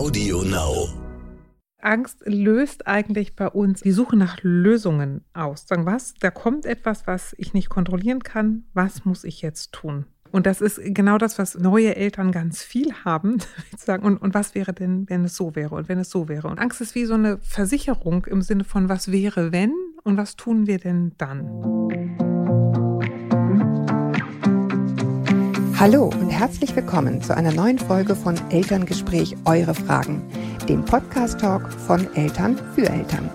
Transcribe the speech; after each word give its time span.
Audio 0.00 0.42
Now. 0.44 0.88
Angst 1.82 2.22
löst 2.24 2.86
eigentlich 2.86 3.36
bei 3.36 3.48
uns 3.48 3.82
die 3.82 3.90
Suche 3.90 4.16
nach 4.16 4.38
Lösungen 4.40 5.26
aus. 5.34 5.66
Sagen, 5.68 5.84
was? 5.84 6.14
Da 6.14 6.30
kommt 6.30 6.64
etwas, 6.64 7.06
was 7.06 7.34
ich 7.36 7.52
nicht 7.52 7.68
kontrollieren 7.68 8.22
kann. 8.22 8.64
Was 8.72 9.04
muss 9.04 9.24
ich 9.24 9.42
jetzt 9.42 9.72
tun? 9.72 10.06
Und 10.30 10.46
das 10.46 10.62
ist 10.62 10.80
genau 10.82 11.18
das, 11.18 11.38
was 11.38 11.54
neue 11.58 11.96
Eltern 11.96 12.32
ganz 12.32 12.62
viel 12.62 12.94
haben. 13.04 13.42
Sagen, 13.76 14.06
und, 14.06 14.16
und 14.16 14.32
was 14.32 14.54
wäre 14.54 14.72
denn, 14.72 15.06
wenn 15.10 15.26
es 15.26 15.36
so 15.36 15.54
wäre 15.54 15.74
und 15.74 15.90
wenn 15.90 15.98
es 15.98 16.08
so 16.08 16.30
wäre? 16.30 16.48
Und 16.48 16.58
Angst 16.58 16.80
ist 16.80 16.94
wie 16.94 17.04
so 17.04 17.12
eine 17.12 17.36
Versicherung 17.42 18.24
im 18.24 18.40
Sinne 18.40 18.64
von, 18.64 18.88
was 18.88 19.12
wäre, 19.12 19.52
wenn 19.52 19.74
und 20.02 20.16
was 20.16 20.34
tun 20.34 20.66
wir 20.66 20.78
denn 20.78 21.12
dann? 21.18 22.89
Hallo 25.80 26.10
und 26.20 26.28
herzlich 26.28 26.76
willkommen 26.76 27.22
zu 27.22 27.34
einer 27.34 27.52
neuen 27.52 27.78
Folge 27.78 28.14
von 28.14 28.38
Elterngespräch 28.50 29.34
Eure 29.46 29.74
Fragen, 29.74 30.22
dem 30.68 30.84
Podcast-Talk 30.84 31.72
von 31.72 32.06
Eltern 32.14 32.60
für 32.74 32.86
Eltern. 32.86 33.30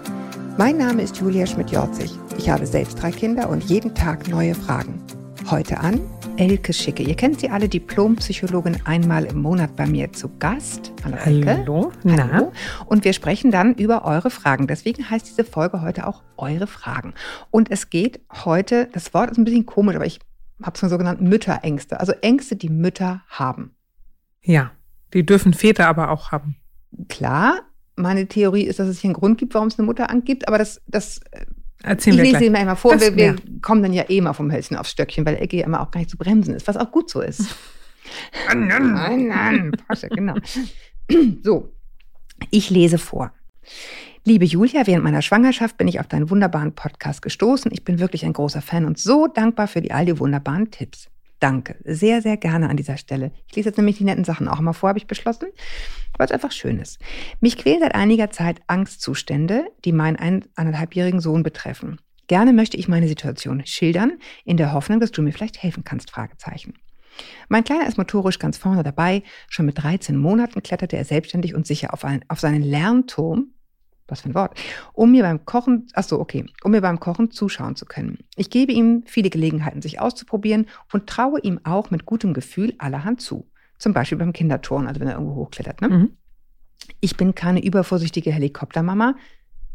Mein 0.56 0.78
Name 0.78 1.02
ist 1.02 1.18
Julia 1.18 1.48
Schmidt-Jorzig. 1.48 2.12
Ich 2.38 2.48
habe 2.48 2.68
selbst 2.68 3.02
drei 3.02 3.12
Kinder 3.12 3.50
und 3.50 3.64
jeden 3.64 3.96
Tag 3.96 4.28
neue 4.28 4.54
Fragen. 4.54 5.02
Heute 5.50 5.80
an 5.80 6.00
Elke 6.38 6.72
Schicke. 6.72 7.02
Ihr 7.02 7.16
kennt 7.16 7.40
sie 7.40 7.50
alle, 7.50 7.68
Diplompsychologin, 7.68 8.78
einmal 8.86 9.26
im 9.26 9.42
Monat 9.42 9.76
bei 9.76 9.88
mir 9.88 10.14
zu 10.14 10.30
Gast. 10.38 10.92
Hallo 11.04 11.18
Elke. 11.26 11.58
Hallo. 11.58 11.92
Na? 12.04 12.52
Und 12.86 13.06
wir 13.06 13.14
sprechen 13.14 13.50
dann 13.50 13.74
über 13.74 14.06
eure 14.06 14.30
Fragen. 14.30 14.68
Deswegen 14.68 15.10
heißt 15.10 15.26
diese 15.28 15.46
Folge 15.46 15.82
heute 15.82 16.06
auch 16.06 16.22
Eure 16.38 16.68
Fragen. 16.68 17.16
Und 17.50 17.72
es 17.72 17.90
geht 17.90 18.20
heute, 18.46 18.88
das 18.94 19.16
Wort 19.16 19.32
ist 19.32 19.40
ein 19.40 19.46
bisschen 19.46 19.66
komisch, 19.66 19.96
aber 19.96 20.06
ich 20.06 20.20
habe 20.62 20.76
es 20.76 20.82
mal 20.82 20.90
so 20.90 20.98
genannt, 20.98 21.22
Mütterängste. 21.22 22.00
Also 22.00 22.14
Ängste, 22.14 22.56
die 22.56 22.70
Mütter 22.70 23.24
haben. 23.28 23.76
Ja, 24.42 24.72
die 25.14 25.26
dürfen 25.26 25.54
Väter 25.54 25.88
aber 25.88 26.12
auch 26.12 26.32
haben. 26.32 26.56
Klar, 27.10 27.62
meine 27.96 28.28
Theorie 28.28 28.64
ist, 28.64 28.80
dass 28.80 28.88
es 28.88 29.00
hier 29.00 29.10
einen 29.10 29.16
Grund 29.16 29.38
gibt, 29.38 29.54
warum 29.54 29.68
es 29.68 29.78
eine 29.78 29.86
Mutterangst 29.86 30.26
gibt, 30.26 30.48
aber 30.48 30.58
das, 30.58 30.82
das 30.88 31.20
äh, 31.32 31.46
Erzählen 31.84 32.18
ich 32.18 32.24
lese 32.24 32.32
gleich. 32.32 32.46
Ihnen 32.48 32.56
einmal 32.56 32.76
vor. 32.76 32.94
Das, 32.94 33.02
wir, 33.02 33.16
wir 33.16 33.26
ja. 33.26 33.36
kommen 33.62 33.84
dann 33.84 33.94
ja 33.94 34.10
eh 34.10 34.22
mal 34.22 34.34
vom 34.34 34.52
Hölzchen 34.52 34.78
aufs 34.78 34.92
Stöckchen, 34.92 35.26
weil 35.26 35.36
Ecke 35.36 35.58
ja 35.58 35.66
immer 35.66 35.82
auch 35.82 35.92
gar 35.92 36.00
nicht 36.00 36.10
zu 36.10 36.18
bremsen 36.18 36.56
ist, 36.56 36.68
was 36.68 36.78
auch 36.78 36.92
gut 36.92 37.10
so 37.10 37.22
ist. 37.22 37.56
nein, 38.56 39.28
nein, 39.28 39.72
Pasche, 39.88 40.10
genau. 40.10 40.36
So, 41.44 41.72
ich 42.50 42.72
lese 42.72 42.98
vor. 42.98 43.32
Liebe 44.28 44.46
Julia, 44.46 44.88
während 44.88 45.04
meiner 45.04 45.22
Schwangerschaft 45.22 45.78
bin 45.78 45.88
ich 45.88 46.00
auf 46.00 46.08
deinen 46.08 46.32
wunderbaren 46.32 46.74
Podcast 46.74 47.22
gestoßen. 47.22 47.72
Ich 47.72 47.84
bin 47.84 48.00
wirklich 48.00 48.26
ein 48.26 48.34
großer 48.34 48.64
Fan 48.64 48.86
und 48.86 48.98
so 48.98 49.28
dankbar 49.28 49.68
für 49.68 49.82
die 49.82 49.92
all 49.92 50.04
die 50.04 50.18
wunderbaren 50.18 50.72
Tipps. 50.72 51.12
Danke, 51.40 51.76
sehr, 51.84 52.24
sehr 52.24 52.36
gerne 52.36 52.68
an 52.68 52.76
dieser 52.76 52.98
Stelle. 52.98 53.32
Ich 53.48 53.56
lese 53.56 53.70
jetzt 53.70 53.78
nämlich 53.78 54.00
die 54.00 54.04
netten 54.04 54.24
Sachen 54.24 54.48
auch 54.48 54.60
mal 54.62 54.74
vor, 54.74 54.90
habe 54.90 54.98
ich 54.98 55.06
beschlossen, 55.06 55.50
es 56.18 56.32
einfach 56.32 56.52
schön 56.52 56.80
ist. 56.80 56.98
Mich 57.40 57.56
quälen 57.56 57.82
seit 57.82 57.94
einiger 57.94 58.32
Zeit 58.32 58.62
Angstzustände, 58.66 59.68
die 59.86 59.92
meinen 59.92 60.16
ein, 60.16 60.44
anderthalbjährigen 60.56 61.20
Sohn 61.20 61.44
betreffen. 61.44 62.02
Gerne 62.26 62.52
möchte 62.52 62.78
ich 62.78 62.88
meine 62.88 63.08
Situation 63.08 63.64
schildern, 63.64 64.14
in 64.44 64.58
der 64.58 64.74
Hoffnung, 64.74 65.00
dass 65.00 65.12
du 65.12 65.22
mir 65.22 65.34
vielleicht 65.34 65.62
helfen 65.62 65.84
kannst, 65.84 66.10
Fragezeichen. 66.10 66.74
Mein 67.48 67.64
Kleiner 67.64 67.88
ist 67.88 68.00
motorisch 68.00 68.40
ganz 68.40 68.58
vorne 68.58 68.82
dabei. 68.82 69.22
Schon 69.50 69.68
mit 69.68 69.84
13 69.84 70.18
Monaten 70.18 70.64
kletterte 70.64 70.98
er 70.98 71.06
selbstständig 71.06 71.54
und 71.54 71.68
sicher 71.68 71.94
auf, 71.94 72.04
einen, 72.04 72.26
auf 72.28 72.40
seinen 72.40 72.64
Lernturm 72.64 73.52
was 74.08 74.22
für 74.22 74.30
ein 74.30 74.36
Wort, 74.36 74.58
um 74.94 75.12
mir 75.12 75.24
beim 75.24 75.46
Kochen, 75.46 75.88
ach 75.94 76.04
so, 76.04 76.20
okay, 76.20 76.46
um 76.64 76.72
mir 76.72 76.82
beim 76.82 77.00
Kochen 77.00 77.32
zuschauen 77.32 77.76
zu 77.76 77.86
können. 77.86 78.20
Ich 78.36 78.50
gebe 78.50 78.72
ihm 78.72 79.04
viele 79.06 79.30
Gelegenheiten, 79.30 79.82
sich 79.82 80.00
auszuprobieren 80.00 80.68
und 80.94 81.08
traue 81.08 81.40
ihm 81.42 81.60
auch 81.64 81.90
mit 81.92 82.06
gutem 82.06 82.34
Gefühl 82.34 82.74
allerhand 82.78 83.22
zu. 83.22 83.50
Zum 83.78 83.94
Beispiel 83.94 84.18
beim 84.18 84.32
Kinderturnen, 84.34 84.88
also 84.88 85.00
wenn 85.02 85.08
er 85.08 85.16
irgendwo 85.16 85.36
hochklettert. 85.36 85.82
Ne? 85.82 85.90
Mhm. 85.90 86.18
Ich 87.02 87.18
bin 87.18 87.34
keine 87.36 87.64
übervorsichtige 87.64 88.32
Helikoptermama. 88.32 89.16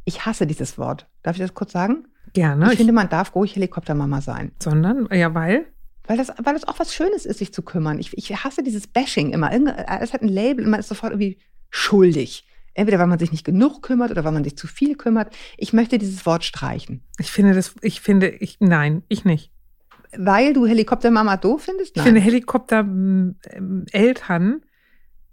Ich 0.05 0.25
hasse 0.27 0.47
dieses 0.47 0.79
Wort. 0.79 1.07
Darf 1.23 1.37
ich 1.37 1.43
das 1.43 1.55
kurz 1.55 1.73
sagen? 1.73 2.07
Gerne. 2.33 2.67
Ich 2.67 2.73
Ich 2.73 2.79
finde, 2.79 2.93
man 2.93 3.09
darf 3.09 3.35
ruhig 3.35 3.55
Helikoptermama 3.57 4.21
sein. 4.21 4.53
sondern, 4.63 5.09
ja, 5.13 5.35
weil, 5.35 5.67
Weil 6.07 6.17
das, 6.17 6.29
weil 6.43 6.55
das 6.55 6.67
auch 6.67 6.79
was 6.79 6.95
Schönes 6.95 7.27
ist, 7.27 7.39
sich 7.39 7.53
zu 7.53 7.63
kümmern. 7.63 7.99
Ich, 7.99 8.17
ich 8.17 8.45
hasse 8.45 8.63
dieses 8.63 8.87
Bashing 8.87 9.33
immer. 9.33 9.51
Alles 9.89 10.13
hat 10.13 10.23
ein 10.23 10.29
Label 10.29 10.65
und 10.65 10.71
man 10.71 10.81
ist 10.81 10.89
sofort 10.89 11.13
irgendwie 11.13 11.39
schuldig. 11.69 12.47
Entweder 12.75 12.99
weil 12.99 13.07
man 13.09 13.19
sich 13.19 13.33
nicht 13.33 13.45
genug 13.45 13.83
kümmert 13.83 14.11
oder 14.11 14.25
weil 14.25 14.33
man 14.33 14.45
sich 14.45 14.57
zu 14.57 14.67
viel 14.67 14.97
kümmert. 14.97 15.37
Ich 15.57 15.73
möchte 15.73 15.99
dieses 15.99 16.27
Wort 16.27 16.45
streichen. 16.45 17.03
ich 17.19 17.31
finde 17.31 17.55
das, 17.55 17.75
ich 17.83 18.01
finde, 18.01 18.29
ich, 18.29 18.57
nein, 18.61 19.03
ich 19.09 19.25
nicht. 19.25 19.53
Weil 20.17 20.53
du 20.53 20.67
Helikoptermama 20.67 21.37
doof 21.37 21.63
findest? 21.65 21.97
Ich 21.97 22.03
finde 22.03 22.21
Helikopter-Eltern 22.21 24.63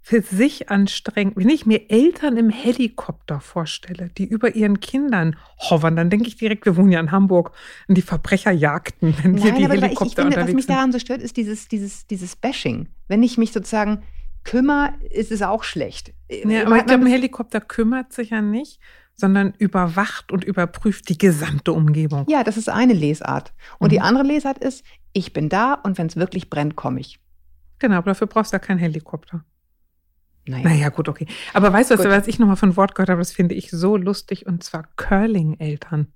für 0.08 0.22
sich 0.22 0.70
anstrengend. 0.70 1.36
Wenn 1.36 1.50
ich 1.50 1.66
mir 1.66 1.90
Eltern 1.90 2.38
im 2.38 2.48
Helikopter 2.48 3.40
vorstelle, 3.40 4.08
die 4.16 4.24
über 4.24 4.54
ihren 4.54 4.80
Kindern 4.80 5.36
hovern, 5.58 5.96
dann 5.96 6.08
denke 6.08 6.28
ich 6.28 6.38
direkt, 6.38 6.64
wir 6.64 6.78
wohnen 6.78 6.92
ja 6.92 7.00
in 7.00 7.10
Hamburg, 7.10 7.52
an 7.88 7.94
die 7.94 8.02
Verbrecherjagden, 8.02 9.14
wenn 9.22 9.36
hier 9.36 9.52
Nein, 9.52 9.58
die 9.58 9.64
aber 9.66 9.74
ich, 9.74 9.80
ich 9.80 9.86
Helikopter 9.88 10.22
finde, 10.22 10.36
was 10.38 10.52
mich 10.54 10.66
daran 10.66 10.92
so 10.92 10.98
stört, 10.98 11.20
ist 11.20 11.36
dieses, 11.36 11.68
dieses, 11.68 12.06
dieses 12.06 12.36
Bashing. 12.36 12.88
Wenn 13.06 13.22
ich 13.22 13.36
mich 13.36 13.52
sozusagen 13.52 14.02
kümmere, 14.44 14.94
ist 15.10 15.30
es 15.32 15.42
auch 15.42 15.64
schlecht. 15.64 16.12
Ja, 16.30 16.66
aber 16.66 16.76
ich 16.78 16.86
glaube, 16.86 17.04
ein 17.04 17.10
Helikopter 17.10 17.60
kümmert 17.60 18.12
sich 18.12 18.30
ja 18.30 18.40
nicht, 18.42 18.80
sondern 19.14 19.52
überwacht 19.58 20.30
und 20.32 20.44
überprüft 20.44 21.08
die 21.08 21.18
gesamte 21.18 21.72
Umgebung. 21.72 22.24
ja, 22.28 22.44
das 22.44 22.56
ist 22.56 22.68
eine 22.68 22.92
Lesart. 22.94 23.52
Und 23.78 23.92
die 23.92 23.98
Mhm. 23.98 24.04
andere 24.04 24.24
Lesart 24.24 24.58
ist, 24.58 24.84
ich 25.12 25.32
bin 25.32 25.48
da 25.48 25.74
und 25.74 25.98
wenn 25.98 26.06
es 26.06 26.16
wirklich 26.16 26.50
brennt, 26.50 26.76
komme 26.76 27.00
ich. 27.00 27.18
Genau, 27.80 27.96
aber 27.96 28.10
dafür 28.10 28.26
brauchst 28.26 28.52
du 28.52 28.56
ja 28.56 28.58
keinen 28.60 28.78
Helikopter. 28.78 29.44
Naja. 30.46 30.64
Naja, 30.68 30.88
gut, 30.88 31.08
okay. 31.10 31.26
Aber 31.52 31.70
weißt 31.72 31.90
du, 31.90 31.98
was, 31.98 32.06
was 32.06 32.26
ich 32.26 32.38
nochmal 32.38 32.56
von 32.56 32.74
Wort 32.76 32.94
gehört 32.94 33.10
habe, 33.10 33.20
das 33.20 33.32
finde 33.32 33.54
ich 33.54 33.70
so 33.70 33.96
lustig, 33.98 34.46
und 34.46 34.64
zwar 34.64 34.84
Curling-Eltern, 34.96 36.06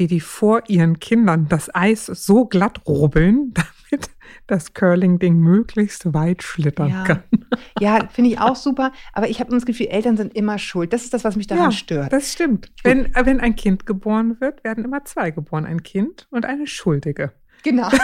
die 0.00 0.08
die 0.08 0.18
vor 0.20 0.62
ihren 0.68 0.98
Kindern 0.98 1.46
das 1.48 1.72
Eis 1.74 2.06
so 2.06 2.46
glatt 2.46 2.80
rubbeln, 2.88 3.54
damit 3.90 4.10
das 4.46 4.74
Curling-Ding 4.74 5.38
möglichst 5.38 6.12
weit 6.14 6.42
schlittern 6.42 6.90
Ja. 6.90 7.04
kann. 7.04 7.22
Ja, 7.80 8.08
finde 8.08 8.30
ich 8.30 8.40
auch 8.40 8.56
super. 8.56 8.92
Aber 9.12 9.28
ich 9.28 9.40
habe 9.40 9.50
das 9.52 9.64
Gefühl, 9.64 9.86
Eltern 9.86 10.16
sind 10.16 10.34
immer 10.34 10.58
schuld. 10.58 10.92
Das 10.92 11.04
ist 11.04 11.14
das, 11.14 11.22
was 11.24 11.36
mich 11.36 11.46
daran 11.46 11.70
stört. 11.72 12.12
Das 12.12 12.32
stimmt. 12.32 12.72
Wenn, 12.82 13.08
wenn 13.14 13.40
ein 13.40 13.54
Kind 13.54 13.86
geboren 13.86 14.40
wird, 14.40 14.64
werden 14.64 14.84
immer 14.84 15.04
zwei 15.04 15.30
geboren. 15.30 15.64
Ein 15.64 15.82
Kind 15.82 16.26
und 16.30 16.44
eine 16.44 16.66
Schuldige. 16.66 17.32
Genau. 17.62 17.88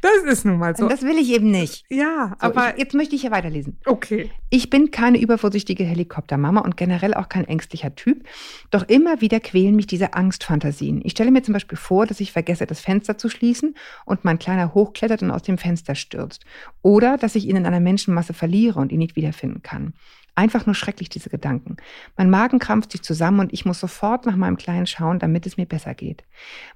Das 0.00 0.12
ist 0.24 0.44
nun 0.44 0.58
mal 0.58 0.76
so. 0.76 0.84
Und 0.84 0.92
das 0.92 1.02
will 1.02 1.18
ich 1.18 1.30
eben 1.30 1.50
nicht. 1.50 1.84
ja, 1.88 2.36
So, 2.40 2.46
aber 2.46 2.74
ich, 2.74 2.78
jetzt 2.78 2.94
möchte 2.94 3.14
ich 3.16 3.22
hier 3.22 3.30
weiterlesen. 3.32 3.76
okay. 3.86 4.30
Ich 4.50 4.68
bin 4.70 4.90
keine 4.90 5.18
übervorsichtige 5.18 5.82
Helikoptermama 5.84 6.60
und 6.60 6.76
generell 6.76 7.14
auch 7.14 7.28
kein 7.28 7.44
ängstlicher 7.46 7.94
Typ. 7.94 8.24
Doch 8.70 8.86
immer 8.88 9.20
wieder 9.20 9.40
quälen 9.40 9.74
mich 9.74 9.86
diese 9.86 10.14
Angstfantasien. 10.14 11.00
Ich 11.04 11.12
stelle 11.12 11.30
mir 11.30 11.42
zum 11.42 11.54
Beispiel 11.54 11.78
vor, 11.78 12.06
dass 12.06 12.20
ich 12.20 12.32
vergesse, 12.32 12.66
das 12.66 12.80
Fenster 12.80 13.16
zu 13.18 13.28
schließen 13.28 13.74
und 14.04 14.24
mein 14.24 14.38
Kleiner 14.38 14.74
hochklettert 14.74 15.22
und 15.22 15.30
aus 15.30 15.42
dem 15.42 15.58
Fenster 15.58 15.94
stürzt. 15.94 16.44
Oder 16.82 17.16
dass 17.16 17.34
ich 17.34 17.46
ihn 17.48 17.56
in 17.56 17.66
einer 17.66 17.80
Menschenmasse 17.80 18.34
verliere 18.34 18.78
und 18.78 18.92
ihn 18.92 18.98
nicht 18.98 19.16
wiederfinden 19.16 19.62
kann. 19.62 19.94
Einfach 20.34 20.64
nur 20.64 20.74
schrecklich, 20.74 21.10
diese 21.10 21.28
Gedanken. 21.28 21.76
Mein 22.16 22.30
Magen 22.30 22.58
krampft 22.58 22.92
sich 22.92 23.02
zusammen 23.02 23.40
und 23.40 23.52
ich 23.52 23.66
muss 23.66 23.80
sofort 23.80 24.24
nach 24.24 24.36
meinem 24.36 24.56
Kleinen 24.56 24.86
schauen, 24.86 25.18
damit 25.18 25.46
es 25.46 25.58
mir 25.58 25.66
besser 25.66 25.94
geht. 25.94 26.24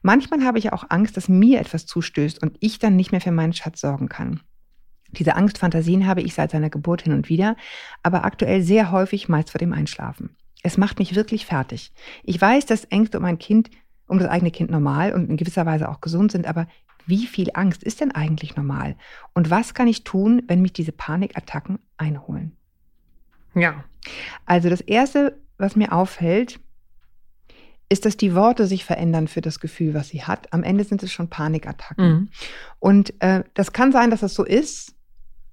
Manchmal 0.03 0.45
habe 0.45 0.59
ich 0.59 0.73
auch 0.73 0.85
Angst, 0.91 1.17
dass 1.17 1.31
mir 1.31 1.61
etwas 1.61 1.87
zustößt 1.87 2.43
und 2.43 2.57
ich 2.61 2.79
dann 2.79 2.97
nicht 2.97 3.13
mehr 3.13 3.21
für 3.23 3.33
meinen 3.33 3.55
Schatz 3.55 3.81
sorgen 3.81 4.09
kann. 4.11 4.41
Diese 5.13 5.37
Angstfantasien 5.37 6.07
habe 6.07 6.21
ich 6.21 6.35
seit 6.35 6.51
seiner 6.51 6.69
Geburt 6.69 7.03
hin 7.03 7.15
und 7.15 7.31
wieder, 7.31 7.57
aber 8.03 8.25
aktuell 8.25 8.63
sehr 8.63 8.91
häufig 8.91 9.29
meist 9.29 9.51
vor 9.51 9.59
dem 9.59 9.73
Einschlafen. 9.73 10.37
Es 10.63 10.77
macht 10.77 10.99
mich 10.99 11.15
wirklich 11.15 11.47
fertig. 11.47 11.93
Ich 12.25 12.39
weiß, 12.39 12.67
dass 12.67 12.85
Ängste 12.85 13.19
um 13.19 13.25
ein 13.25 13.39
Kind, 13.39 13.71
um 14.07 14.19
das 14.19 14.29
eigene 14.29 14.51
Kind 14.51 14.71
normal 14.71 15.15
und 15.15 15.31
in 15.31 15.37
gewisser 15.37 15.65
Weise 15.65 15.89
auch 15.89 16.01
gesund 16.01 16.33
sind, 16.33 16.47
aber 16.47 16.67
wie 17.07 17.27
viel 17.27 17.51
Angst 17.55 17.85
ist 17.85 18.01
denn 18.01 18.11
eigentlich 18.11 18.57
normal? 18.57 18.97
Und 19.33 19.49
was 19.49 19.75
kann 19.75 19.87
ich 19.87 20.03
tun, 20.05 20.43
wenn 20.49 20.61
mich 20.61 20.73
diese 20.73 20.93
Panikattacken 20.93 21.79
einholen? 21.97 22.57
Ja. 23.57 23.85
Also 24.45 24.69
das 24.69 24.81
Erste, 24.81 25.39
was 25.59 25.75
mir 25.75 25.93
auffällt, 25.93 26.61
ist, 27.89 28.05
dass 28.05 28.17
die 28.17 28.35
Worte 28.35 28.67
sich 28.67 28.85
verändern 28.85 29.29
für 29.29 29.41
das 29.41 29.61
Gefühl, 29.61 29.95
was 29.95 30.09
sie 30.09 30.25
hat. 30.25 30.53
Am 30.53 30.63
Ende 30.63 30.85
sind 30.85 31.03
es 31.03 31.13
schon 31.13 31.29
Panikattacken. 31.29 32.09
Mhm. 32.09 32.29
Und 32.79 33.21
äh, 33.21 33.45
das 33.55 33.73
kann 33.73 33.93
sein, 33.93 34.11
dass 34.11 34.21
das 34.21 34.35
so 34.35 34.45
ist, 34.45 34.95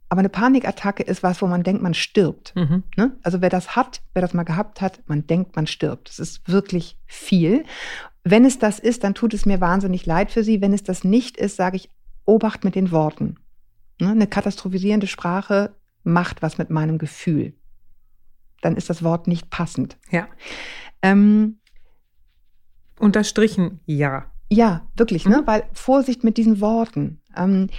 aber 0.10 0.20
eine 0.20 0.30
Panikattacke 0.30 1.04
ist 1.04 1.24
was, 1.24 1.42
wo 1.42 1.48
man 1.48 1.64
denkt, 1.64 1.82
man 1.82 1.94
stirbt. 1.94 2.56
Mhm. 2.56 2.84
Ne? 2.98 3.18
Also 3.24 3.42
wer 3.42 3.50
das 3.50 3.76
hat, 3.76 4.02
wer 4.14 4.22
das 4.22 4.34
mal 4.34 4.44
gehabt 4.44 4.82
hat, 4.82 5.02
man 5.08 5.26
denkt, 5.26 5.56
man 5.56 5.66
stirbt. 5.66 6.10
Das 6.10 6.20
ist 6.20 6.48
wirklich 6.48 6.98
viel. 7.06 7.64
Wenn 8.24 8.46
es 8.46 8.60
das 8.60 8.80
ist, 8.80 9.04
dann 9.04 9.16
tut 9.16 9.34
es 9.34 9.46
mir 9.46 9.60
wahnsinnig 9.60 10.06
leid 10.06 10.32
für 10.32 10.44
sie. 10.44 10.62
Wenn 10.62 10.74
es 10.74 10.84
das 10.84 11.04
nicht 11.04 11.38
ist, 11.38 11.56
sage 11.56 11.78
ich, 11.78 11.90
Obacht 12.26 12.64
mit 12.64 12.76
den 12.76 12.92
Worten. 12.92 13.38
Ne? 14.00 14.12
Eine 14.12 14.28
katastrophisierende 14.28 15.08
Sprache 15.08 15.76
macht 16.04 16.42
was 16.42 16.58
mit 16.58 16.70
meinem 16.70 17.00
Gefühl. 17.00 17.54
Dann 18.64 18.76
ist 18.78 18.90
das 18.90 19.04
Wort 19.04 19.28
nicht 19.28 19.50
passend. 19.50 19.98
Ja. 20.10 20.28
Ähm, 21.02 21.60
Unterstrichen, 22.98 23.82
ja. 23.86 24.32
Ja, 24.50 24.88
wirklich, 24.96 25.26
ne? 25.26 25.44
Weil 25.46 25.64
Vorsicht 25.74 26.24
mit 26.24 26.38
diesen 26.38 26.62
Worten. 26.62 27.22
Ähm, 27.36 27.70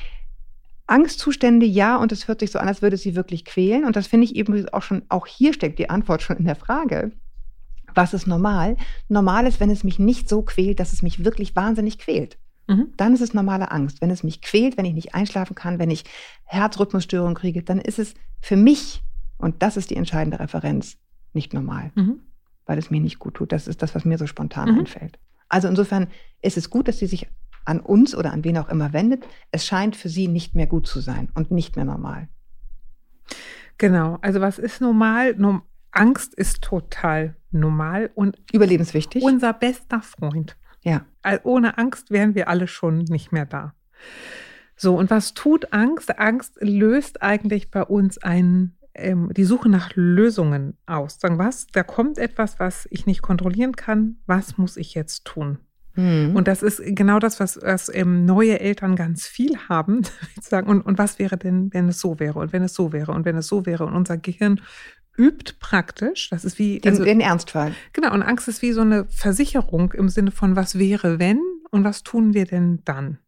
Angstzustände, 0.86 1.64
ja, 1.64 1.96
und 1.96 2.12
es 2.12 2.28
hört 2.28 2.40
sich 2.40 2.50
so 2.50 2.58
an, 2.58 2.69
als 2.69 2.82
würde 2.82 2.96
es 2.96 3.02
sie 3.02 3.16
wirklich 3.16 3.44
quälen. 3.44 3.84
Und 3.84 3.96
das 3.96 4.06
finde 4.06 4.25
ich 4.26 4.36
eben 4.36 4.69
auch 4.70 4.82
schon, 4.82 5.02
auch 5.08 5.26
hier 5.26 5.54
steckt 5.54 5.78
die 5.78 5.88
Antwort 5.88 6.20
schon 6.20 6.36
in 6.36 6.44
der 6.44 6.56
Frage. 6.56 7.12
Was 7.94 8.12
ist 8.12 8.26
normal? 8.26 8.76
Normal 9.08 9.46
ist, 9.46 9.60
wenn 9.60 9.70
es 9.70 9.84
mich 9.84 9.98
nicht 9.98 10.28
so 10.28 10.42
quält, 10.42 10.80
dass 10.80 10.92
es 10.92 11.02
mich 11.02 11.25
wirklich 11.25 11.56
wahnsinnig 11.56 11.98
quält. 11.98 12.38
Mhm. 12.66 12.88
Dann 12.96 13.14
ist 13.14 13.20
es 13.20 13.32
normale 13.32 13.70
Angst. 13.70 14.02
Wenn 14.02 14.10
es 14.10 14.25
mich 14.25 14.42
quält, 14.42 14.76
wenn 14.76 14.84
ich 14.84 14.94
nicht 14.94 15.14
einschlafen 15.14 15.54
kann, 15.54 15.78
wenn 15.78 15.90
ich 15.90 16.04
Herzrhythmusstörungen 16.44 17.34
kriege, 17.34 17.62
dann 17.62 17.80
ist 17.80 17.98
es 17.98 18.14
für 18.40 18.56
mich, 18.56 19.02
und 19.44 19.62
das 19.62 19.76
ist 19.76 19.91
die 19.91 19.96
entscheidende 19.96 20.41
Referenz, 20.41 20.96
nicht 21.35 21.52
normal, 21.52 21.93
mhm. 21.94 22.20
weil 22.64 22.79
es 22.79 22.91
mir 22.91 23.00
nicht 23.00 23.19
gut 23.19 23.35
tut. 23.35 23.52
Das 23.52 23.69
ist 23.69 23.82
das, 23.82 23.94
was 23.94 24.06
mir 24.06 24.17
so 24.17 24.26
spontan 24.26 24.73
mhm. 24.73 24.79
einfällt. 24.81 25.19
Also 25.50 25.69
insofern 25.69 26.08
ist 26.41 26.56
es 26.56 26.70
gut, 26.70 26.88
dass 26.88 26.99
sie 26.99 27.06
sich 27.06 27.29
an 27.67 27.81
uns 27.81 28.14
oder 28.14 28.32
an 28.32 28.43
wen 28.43 28.56
auch 28.56 28.70
immer 28.70 28.94
wendet. 28.94 29.26
Es 29.50 29.67
scheint 29.67 29.96
für 29.96 30.08
sie 30.08 30.29
nicht 30.29 30.55
mehr 30.55 30.67
gut 30.67 30.87
zu 30.87 31.00
sein 31.00 31.29
und 31.35 31.50
nicht 31.50 31.76
mehr 31.76 31.85
normal. 31.85 32.29
Genau, 33.76 34.19
also 34.23 34.41
was 34.41 34.58
ist 34.58 34.81
normal? 34.81 35.37
Angst 35.90 36.35
ist 36.35 36.62
total 36.62 37.37
normal 37.50 38.11
und 38.14 38.38
überlebenswichtig. 38.50 39.23
Unser 39.23 39.52
bester 39.52 40.00
Freund. 40.00 40.56
Ja. 40.82 41.05
Ohne 41.43 41.76
Angst 41.76 42.11
wären 42.11 42.35
wir 42.35 42.49
alle 42.49 42.67
schon 42.67 42.99
nicht 42.99 43.31
mehr 43.31 43.44
da. 43.44 43.75
So, 44.76 44.97
und 44.97 45.11
was 45.11 45.35
tut 45.35 45.73
Angst? 45.73 46.19
Angst 46.19 46.56
löst 46.61 47.23
eigentlich 47.23 47.70
bei 47.70 47.82
uns 47.82 48.19
ein, 48.19 48.76
ähm, 48.94 49.31
die 49.35 49.44
Suche 49.44 49.69
nach 49.69 49.91
Lösungen 49.94 50.76
aus. 50.87 51.20
Sagen, 51.20 51.38
was? 51.38 51.67
Da 51.69 51.82
kommt 51.82 52.19
etwas, 52.19 52.58
was 52.58 52.87
ich 52.91 53.06
nicht 53.06 53.23
kontrollieren 53.23 53.76
kann. 53.76 54.17
Was 54.26 54.58
muss 54.58 54.76
ich 54.76 54.94
jetzt 54.94 55.25
tun? 55.25 55.58
Mhm. 55.96 56.35
Und 56.35 56.49
das 56.49 56.62
ist 56.62 56.82
genau 56.85 57.19
das, 57.19 57.41
was, 57.41 57.58
was 57.62 57.88
ähm, 57.94 58.25
neue 58.25 58.61
Eltern 58.61 58.96
ganz 58.96 59.26
viel 59.26 59.56
haben. 59.69 60.02
sagen, 60.41 60.69
und, 60.69 60.82
und 60.82 60.99
was 60.99 61.19
wäre 61.19 61.37
denn, 61.37 61.73
wenn 61.73 61.88
es 61.88 62.00
so 62.00 62.19
wäre 62.19 62.38
und 62.38 62.52
wenn 62.52 62.62
es 62.62 62.75
so 62.75 62.93
wäre 62.93 63.12
und 63.12 63.25
wenn 63.25 63.37
es 63.37 63.46
so 63.46 63.67
wäre? 63.67 63.85
Und 63.85 63.94
unser 63.94 64.17
Gehirn 64.17 64.61
übt 65.17 65.55
praktisch. 65.61 66.31
Das 66.31 66.44
ist 66.44 66.58
wie 66.58 66.81
den, 66.81 66.93
also, 66.93 67.05
den 67.05 67.20
Ernstfall. 67.20 67.75
Genau, 67.93 68.12
und 68.12 68.23
Angst 68.23 68.49
ist 68.49 68.62
wie 68.62 68.73
so 68.73 68.81
eine 68.81 69.06
Versicherung 69.06 69.93
im 69.93 70.08
Sinne 70.08 70.31
von, 70.31 70.56
was 70.56 70.79
wäre, 70.79 71.19
wenn 71.19 71.40
und 71.70 71.85
was 71.85 72.02
tun 72.02 72.35
wir 72.35 72.47
denn 72.47 72.81
dann? 72.85 73.19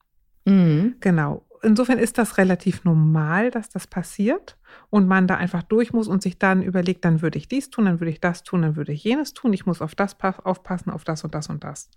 Mhm. 0.45 0.97
Genau. 1.01 1.46
Insofern 1.67 1.99
ist 1.99 2.17
das 2.17 2.39
relativ 2.39 2.85
normal, 2.85 3.51
dass 3.51 3.69
das 3.69 3.89
passiert 3.89 4.57
und 4.89 5.09
man 5.09 5.27
da 5.27 5.37
einfach 5.37 5.65
durch 5.65 5.93
muss 5.93 6.07
und 6.07 6.23
sich 6.23 6.39
dann 6.39 6.63
überlegt, 6.63 7.05
dann 7.05 7.23
würde 7.23 7.39
ich 7.39 7.49
dies 7.49 7.71
tun, 7.71 7.87
dann 7.87 7.99
würde 7.99 8.13
ich 8.13 8.21
das 8.21 8.45
tun, 8.45 8.63
dann 8.63 8.77
würde 8.77 8.93
ich 8.93 9.03
jenes 9.03 9.35
tun, 9.35 9.53
ich 9.53 9.67
muss 9.67 9.83
auf 9.83 9.97
das 9.97 10.17
aufpassen, 10.21 10.91
auf 10.91 11.03
das 11.03 11.25
und 11.25 11.35
das 11.35 11.49
und 11.49 11.65
das. 11.65 11.91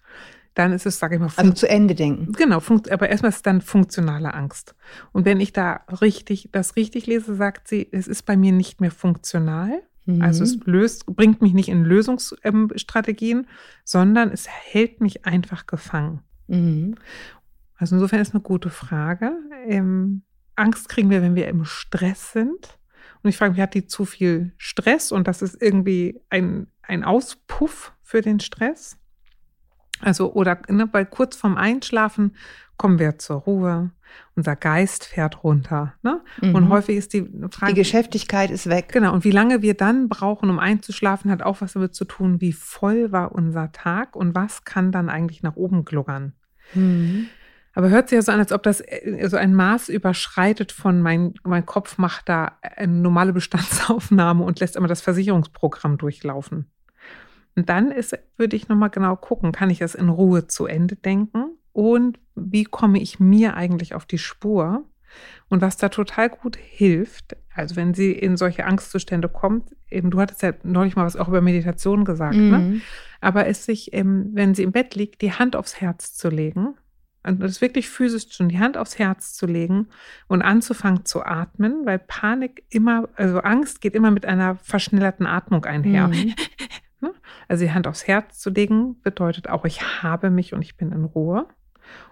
Dann 0.56 0.74
ist 0.74 0.88
es, 0.88 0.98
sage 0.98 1.16
ich 1.16 1.22
mal, 1.22 1.30
also 1.36 1.54
zu 1.54 1.70
Ende 1.70 1.94
denken. 1.94 2.32
Genau, 2.32 2.64
aber 2.90 3.10
erstmal 3.10 3.30
ist 3.30 3.36
es 3.36 3.42
dann 3.44 3.62
funktionale 3.62 4.34
Angst. 4.34 4.74
Und 5.12 5.26
wenn 5.26 5.40
ich 5.40 5.54
da 5.54 5.82
richtig 6.02 6.50
das 6.52 6.76
richtig 6.76 7.06
lese, 7.06 7.36
sagt 7.36 7.68
sie, 7.68 7.88
es 7.92 8.08
ist 8.08 8.24
bei 8.24 8.36
mir 8.36 8.52
nicht 8.52 8.82
mehr 8.82 8.92
funktional. 8.92 9.84
Mhm. 10.06 10.24
Also 10.24 10.46
es 10.46 10.58
löst, 10.66 11.06
bringt 11.06 11.44
mich 11.44 11.54
nicht 11.54 11.70
in 11.70 11.86
Lösungsstrategien, 11.86 13.46
sondern 13.84 14.32
es 14.32 14.48
hält 14.48 15.00
mich 15.00 15.28
einfach 15.28 15.68
gefangen. 15.68 16.24
Mhm. 16.48 16.96
Also 17.80 17.96
insofern 17.96 18.20
ist 18.20 18.34
eine 18.34 18.44
gute 18.44 18.70
Frage. 18.70 19.32
Ähm, 19.66 20.24
Angst 20.56 20.90
kriegen 20.90 21.10
wir, 21.10 21.22
wenn 21.22 21.36
wir 21.36 21.48
im 21.48 21.64
Stress 21.64 22.34
sind. 22.34 22.78
Und 23.24 23.30
ich 23.30 23.38
frage 23.38 23.54
mich, 23.54 23.62
hat 23.62 23.74
die 23.74 23.88
zu 23.88 24.06
viel 24.06 24.54
Stress 24.58 25.12
und 25.12 25.28
das 25.28 25.42
ist 25.42 25.62
irgendwie 25.62 26.22
ein, 26.30 26.68
ein 26.82 27.04
Auspuff 27.04 27.94
für 28.04 28.22
den 28.22 28.40
Stress? 28.42 28.98
Also, 30.02 30.34
oder 30.34 30.62
ne, 30.68 30.90
weil 30.92 31.06
kurz 31.06 31.36
vorm 31.36 31.58
Einschlafen 31.58 32.36
kommen 32.78 33.00
wir 33.00 33.18
zur 33.18 33.38
Ruhe, 33.38 33.92
unser 34.36 34.56
Geist 34.56 35.06
fährt 35.06 35.44
runter. 35.44 35.94
Ne? 36.02 36.22
Mhm. 36.42 36.56
Und 36.56 36.70
häufig 36.70 36.98
ist 36.98 37.14
die 37.14 37.30
Frage. 37.52 37.74
Die 37.74 37.80
Geschäftigkeit 37.80 38.52
ist 38.52 38.68
weg. 38.68 38.90
Genau. 38.92 39.14
Und 39.14 39.24
wie 39.24 39.32
lange 39.32 39.62
wir 39.62 39.74
dann 39.74 40.10
brauchen, 40.10 40.50
um 40.50 40.60
einzuschlafen, 40.60 41.32
hat 41.32 41.44
auch 41.44 41.62
was 41.62 41.74
damit 41.74 41.94
zu 41.94 42.06
tun, 42.06 42.42
wie 42.42 42.54
voll 42.54 43.12
war 43.12 43.34
unser 43.34 43.72
Tag 43.72 44.16
und 44.16 44.36
was 44.36 44.64
kann 44.64 44.92
dann 44.92 45.10
eigentlich 45.10 45.44
nach 45.44 45.56
oben 45.56 45.86
gluggern. 45.86 46.34
Mhm. 46.74 47.28
Aber 47.74 47.90
hört 47.90 48.10
sich 48.10 48.16
ja 48.18 48.22
so 48.22 48.32
an, 48.32 48.40
als 48.40 48.52
ob 48.52 48.64
das 48.64 48.82
äh, 48.82 49.28
so 49.30 49.38
ein 49.38 49.54
Maß 49.54 49.90
überschreitet 49.90 50.72
von 50.72 51.02
mein, 51.02 51.34
mein 51.44 51.66
Kopf 51.66 51.98
macht 51.98 52.30
da 52.30 52.58
eine 52.62 52.94
normale 52.94 53.34
Bestandsaufnahme 53.34 54.44
und 54.44 54.60
lässt 54.60 54.76
immer 54.76 54.88
das 54.88 55.02
Versicherungsprogramm 55.02 55.98
durchlaufen. 55.98 56.66
Und 57.56 57.70
dann 57.70 57.92
ist, 57.92 58.18
würde 58.38 58.56
ich 58.56 58.70
nochmal 58.70 58.90
genau 58.90 59.16
gucken, 59.16 59.52
kann 59.52 59.70
ich 59.70 59.80
das 59.80 59.96
in 59.96 60.10
Ruhe 60.10 60.48
zu 60.48 60.66
Ende 60.66 60.96
denken? 60.96 61.58
Und 61.74 62.20
wie 62.36 62.64
komme 62.64 63.00
ich 63.00 63.20
mir 63.20 63.56
eigentlich 63.56 63.94
auf 63.94 64.06
die 64.06 64.18
Spur? 64.18 64.86
Und 65.50 65.62
was 65.62 65.78
da 65.78 65.90
total 65.90 66.30
gut 66.30 66.56
hilft, 66.56 67.36
also 67.54 67.76
wenn 67.76 67.94
sie 67.94 68.12
in 68.12 68.38
solche 68.38 68.66
Angstzustände 68.66 69.28
kommt, 69.28 69.76
eben, 69.90 70.12
du 70.12 70.20
hattest 70.20 70.44
ja 70.44 70.54
neulich 70.64 70.96
mal 70.96 71.06
was 71.06 71.16
auch 71.16 71.28
über 71.28 71.42
Meditation 71.42 72.06
gesagt, 72.06 72.36
ne? 72.36 72.60
mhm. 72.60 72.74
ne? 72.74 72.82
aber 73.20 73.48
es 73.48 73.66
sich, 73.66 73.92
eben, 73.94 74.34
wenn 74.36 74.54
sie 74.54 74.64
im 74.64 74.72
Bett 74.72 74.96
liegt, 74.96 75.22
die 75.22 75.34
Hand 75.34 75.56
aufs 75.56 75.82
Herz 75.82 76.14
zu 76.14 76.30
legen 76.30 76.76
und 77.24 77.42
das 77.42 77.62
wirklich 77.62 77.90
physisch 77.90 78.28
schon 78.32 78.50
die 78.50 78.60
Hand 78.60 78.78
aufs 78.78 78.98
Herz 78.98 79.34
zu 79.34 79.46
legen 79.46 79.88
und 80.28 80.42
anzufangen 80.42 81.06
zu 81.06 81.24
atmen, 81.24 81.86
weil 81.86 82.00
Panik 82.00 82.64
immer, 82.70 83.10
also 83.16 83.40
Angst 83.40 83.82
geht 83.82 83.94
immer 83.94 84.12
mit 84.12 84.26
einer 84.26 84.56
verschnellerten 84.56 85.26
Atmung 85.26 85.66
einher. 85.66 86.08
Mhm. 86.08 86.34
Ne? 87.02 87.14
Also 87.48 87.64
die 87.64 87.72
Hand 87.72 87.88
aufs 87.88 88.08
Herz 88.08 88.40
zu 88.40 88.50
legen 88.50 89.00
bedeutet 89.02 89.48
auch, 89.48 89.64
ich 89.64 90.04
habe 90.04 90.30
mich 90.30 90.54
und 90.54 90.62
ich 90.62 90.76
bin 90.76 90.92
in 90.92 91.06
Ruhe. 91.06 91.48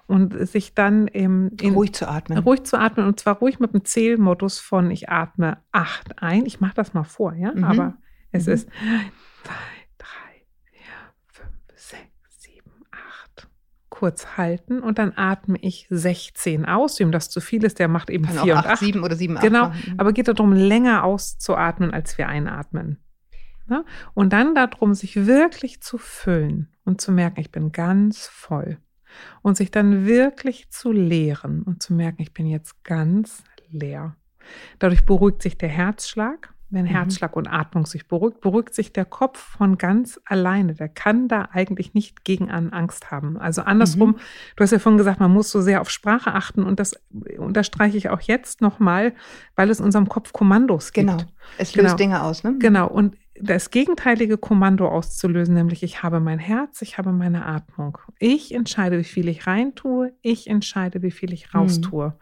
Und 0.05 0.47
sich 0.47 0.73
dann 0.75 1.07
im, 1.07 1.51
in, 1.59 1.73
ruhig 1.73 1.93
zu 1.93 2.07
atmen. 2.07 2.37
Ruhig 2.37 2.63
zu 2.63 2.79
atmen 2.79 3.05
und 3.05 3.19
zwar 3.19 3.39
ruhig 3.39 3.59
mit 3.59 3.73
dem 3.73 3.83
Zählmodus 3.83 4.59
von 4.59 4.89
ich 4.89 5.09
atme 5.09 5.57
acht 5.73 6.23
ein. 6.23 6.45
Ich 6.45 6.61
mache 6.61 6.75
das 6.75 6.93
mal 6.93 7.03
vor, 7.03 7.33
ja, 7.33 7.51
mhm. 7.53 7.65
aber 7.65 7.97
es 8.31 8.47
mhm. 8.47 8.53
ist 8.53 8.69
kurz 13.97 14.37
halten 14.37 14.81
und 14.81 14.99
dann 14.99 15.13
atme 15.15 15.57
ich 15.59 15.87
16 15.89 16.65
aus. 16.65 16.99
Wem 16.99 17.11
das 17.11 17.31
zu 17.31 17.41
viel 17.41 17.63
ist, 17.63 17.79
der 17.79 17.87
macht 17.87 18.11
eben 18.11 18.25
Kann 18.25 18.43
4 18.43 18.53
und 18.53 18.65
8. 18.67 18.77
7 18.77 19.03
oder 19.03 19.15
7, 19.15 19.37
8. 19.37 19.43
Genau, 19.43 19.69
machen. 19.69 19.95
aber 19.97 20.13
geht 20.13 20.27
darum, 20.27 20.53
länger 20.53 21.03
auszuatmen, 21.03 21.91
als 21.91 22.15
wir 22.19 22.27
einatmen. 22.27 22.99
Ja? 23.67 23.83
Und 24.13 24.33
dann 24.33 24.53
darum, 24.53 24.93
sich 24.93 25.25
wirklich 25.25 25.81
zu 25.81 25.97
füllen 25.97 26.69
und 26.85 27.01
zu 27.01 27.11
merken, 27.11 27.39
ich 27.39 27.51
bin 27.51 27.71
ganz 27.71 28.27
voll. 28.27 28.77
Und 29.41 29.57
sich 29.57 29.71
dann 29.71 30.05
wirklich 30.05 30.69
zu 30.69 30.91
leeren 30.91 31.63
und 31.63 31.81
zu 31.81 31.95
merken, 31.95 32.21
ich 32.21 32.33
bin 32.33 32.45
jetzt 32.45 32.83
ganz 32.83 33.43
leer. 33.69 34.15
Dadurch 34.77 35.05
beruhigt 35.05 35.41
sich 35.41 35.57
der 35.57 35.69
Herzschlag 35.69 36.53
wenn 36.69 36.85
mhm. 36.85 36.89
Herzschlag 36.89 37.35
und 37.35 37.47
Atmung 37.47 37.85
sich 37.85 38.07
beruhigt, 38.07 38.41
beruhigt 38.41 38.73
sich 38.73 38.91
der 38.91 39.05
Kopf 39.05 39.39
von 39.39 39.77
ganz 39.77 40.19
alleine. 40.25 40.73
Der 40.73 40.89
kann 40.89 41.27
da 41.27 41.49
eigentlich 41.51 41.93
nicht 41.93 42.25
gegen 42.25 42.51
an 42.51 42.73
Angst 42.73 43.09
haben. 43.09 43.37
Also 43.37 43.61
andersrum, 43.61 44.11
mhm. 44.11 44.19
du 44.55 44.63
hast 44.63 44.71
ja 44.71 44.79
vorhin 44.79 44.97
gesagt, 44.97 45.19
man 45.19 45.31
muss 45.31 45.49
so 45.49 45.61
sehr 45.61 45.79
auf 45.79 45.89
Sprache 45.89 46.33
achten 46.33 46.63
und 46.63 46.79
das 46.79 46.99
unterstreiche 47.37 47.97
ich 47.97 48.09
auch 48.09 48.21
jetzt 48.21 48.61
nochmal, 48.61 49.13
weil 49.55 49.69
es 49.69 49.79
unserem 49.79 50.09
Kopf 50.09 50.33
Kommandos 50.33 50.91
gibt. 50.91 51.09
Genau, 51.09 51.23
es 51.57 51.73
löst 51.75 51.85
genau. 51.85 51.95
Dinge 51.95 52.23
aus. 52.23 52.43
Ne? 52.43 52.55
Genau, 52.59 52.87
und 52.87 53.15
das 53.39 53.69
gegenteilige 53.69 54.37
Kommando 54.37 54.89
auszulösen, 54.89 55.53
nämlich 55.53 55.83
ich 55.83 56.03
habe 56.03 56.19
mein 56.19 56.39
Herz, 56.39 56.81
ich 56.81 56.97
habe 56.97 57.11
meine 57.11 57.45
Atmung. 57.45 57.97
Ich 58.19 58.53
entscheide, 58.53 58.97
wie 58.97 59.03
viel 59.03 59.29
ich 59.29 59.47
reintue, 59.47 60.13
ich 60.21 60.47
entscheide, 60.47 61.01
wie 61.01 61.11
viel 61.11 61.31
ich 61.31 61.53
raustue. 61.53 62.09
Mhm. 62.09 62.13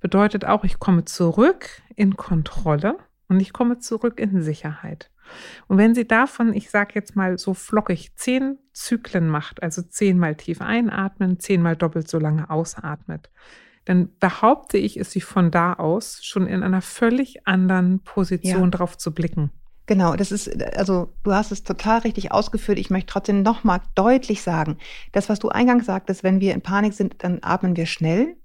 Bedeutet 0.00 0.44
auch, 0.46 0.64
ich 0.64 0.78
komme 0.78 1.04
zurück 1.04 1.82
in 1.96 2.16
Kontrolle 2.16 2.96
und 3.30 3.40
ich 3.40 3.52
komme 3.52 3.78
zurück 3.78 4.18
in 4.18 4.42
Sicherheit. 4.42 5.10
Und 5.68 5.78
wenn 5.78 5.94
sie 5.94 6.06
davon, 6.06 6.52
ich 6.52 6.68
sage 6.68 6.90
jetzt 6.96 7.14
mal 7.14 7.38
so 7.38 7.54
flockig, 7.54 8.16
zehn 8.16 8.58
Zyklen 8.72 9.28
macht, 9.28 9.62
also 9.62 9.82
zehnmal 9.82 10.34
tief 10.34 10.60
einatmen, 10.60 11.38
zehnmal 11.38 11.76
doppelt 11.76 12.08
so 12.08 12.18
lange 12.18 12.50
ausatmet, 12.50 13.30
dann 13.84 14.10
behaupte 14.18 14.78
ich, 14.78 14.96
ist 14.96 15.12
sie 15.12 15.20
von 15.20 15.52
da 15.52 15.74
aus 15.74 16.24
schon 16.24 16.48
in 16.48 16.64
einer 16.64 16.82
völlig 16.82 17.46
anderen 17.46 18.00
Position 18.00 18.64
ja. 18.64 18.70
drauf 18.70 18.98
zu 18.98 19.14
blicken. 19.14 19.52
Genau, 19.86 20.16
das 20.16 20.32
ist, 20.32 20.62
also 20.76 21.12
du 21.22 21.32
hast 21.32 21.52
es 21.52 21.62
total 21.62 22.00
richtig 22.00 22.32
ausgeführt. 22.32 22.78
Ich 22.78 22.90
möchte 22.90 23.12
trotzdem 23.12 23.42
nochmal 23.42 23.80
deutlich 23.94 24.42
sagen, 24.42 24.76
das, 25.12 25.28
was 25.28 25.38
du 25.38 25.48
eingangs 25.50 25.86
sagtest, 25.86 26.24
wenn 26.24 26.40
wir 26.40 26.52
in 26.54 26.62
Panik 26.62 26.94
sind, 26.94 27.22
dann 27.22 27.38
atmen 27.42 27.76
wir 27.76 27.86
schnell, 27.86 28.36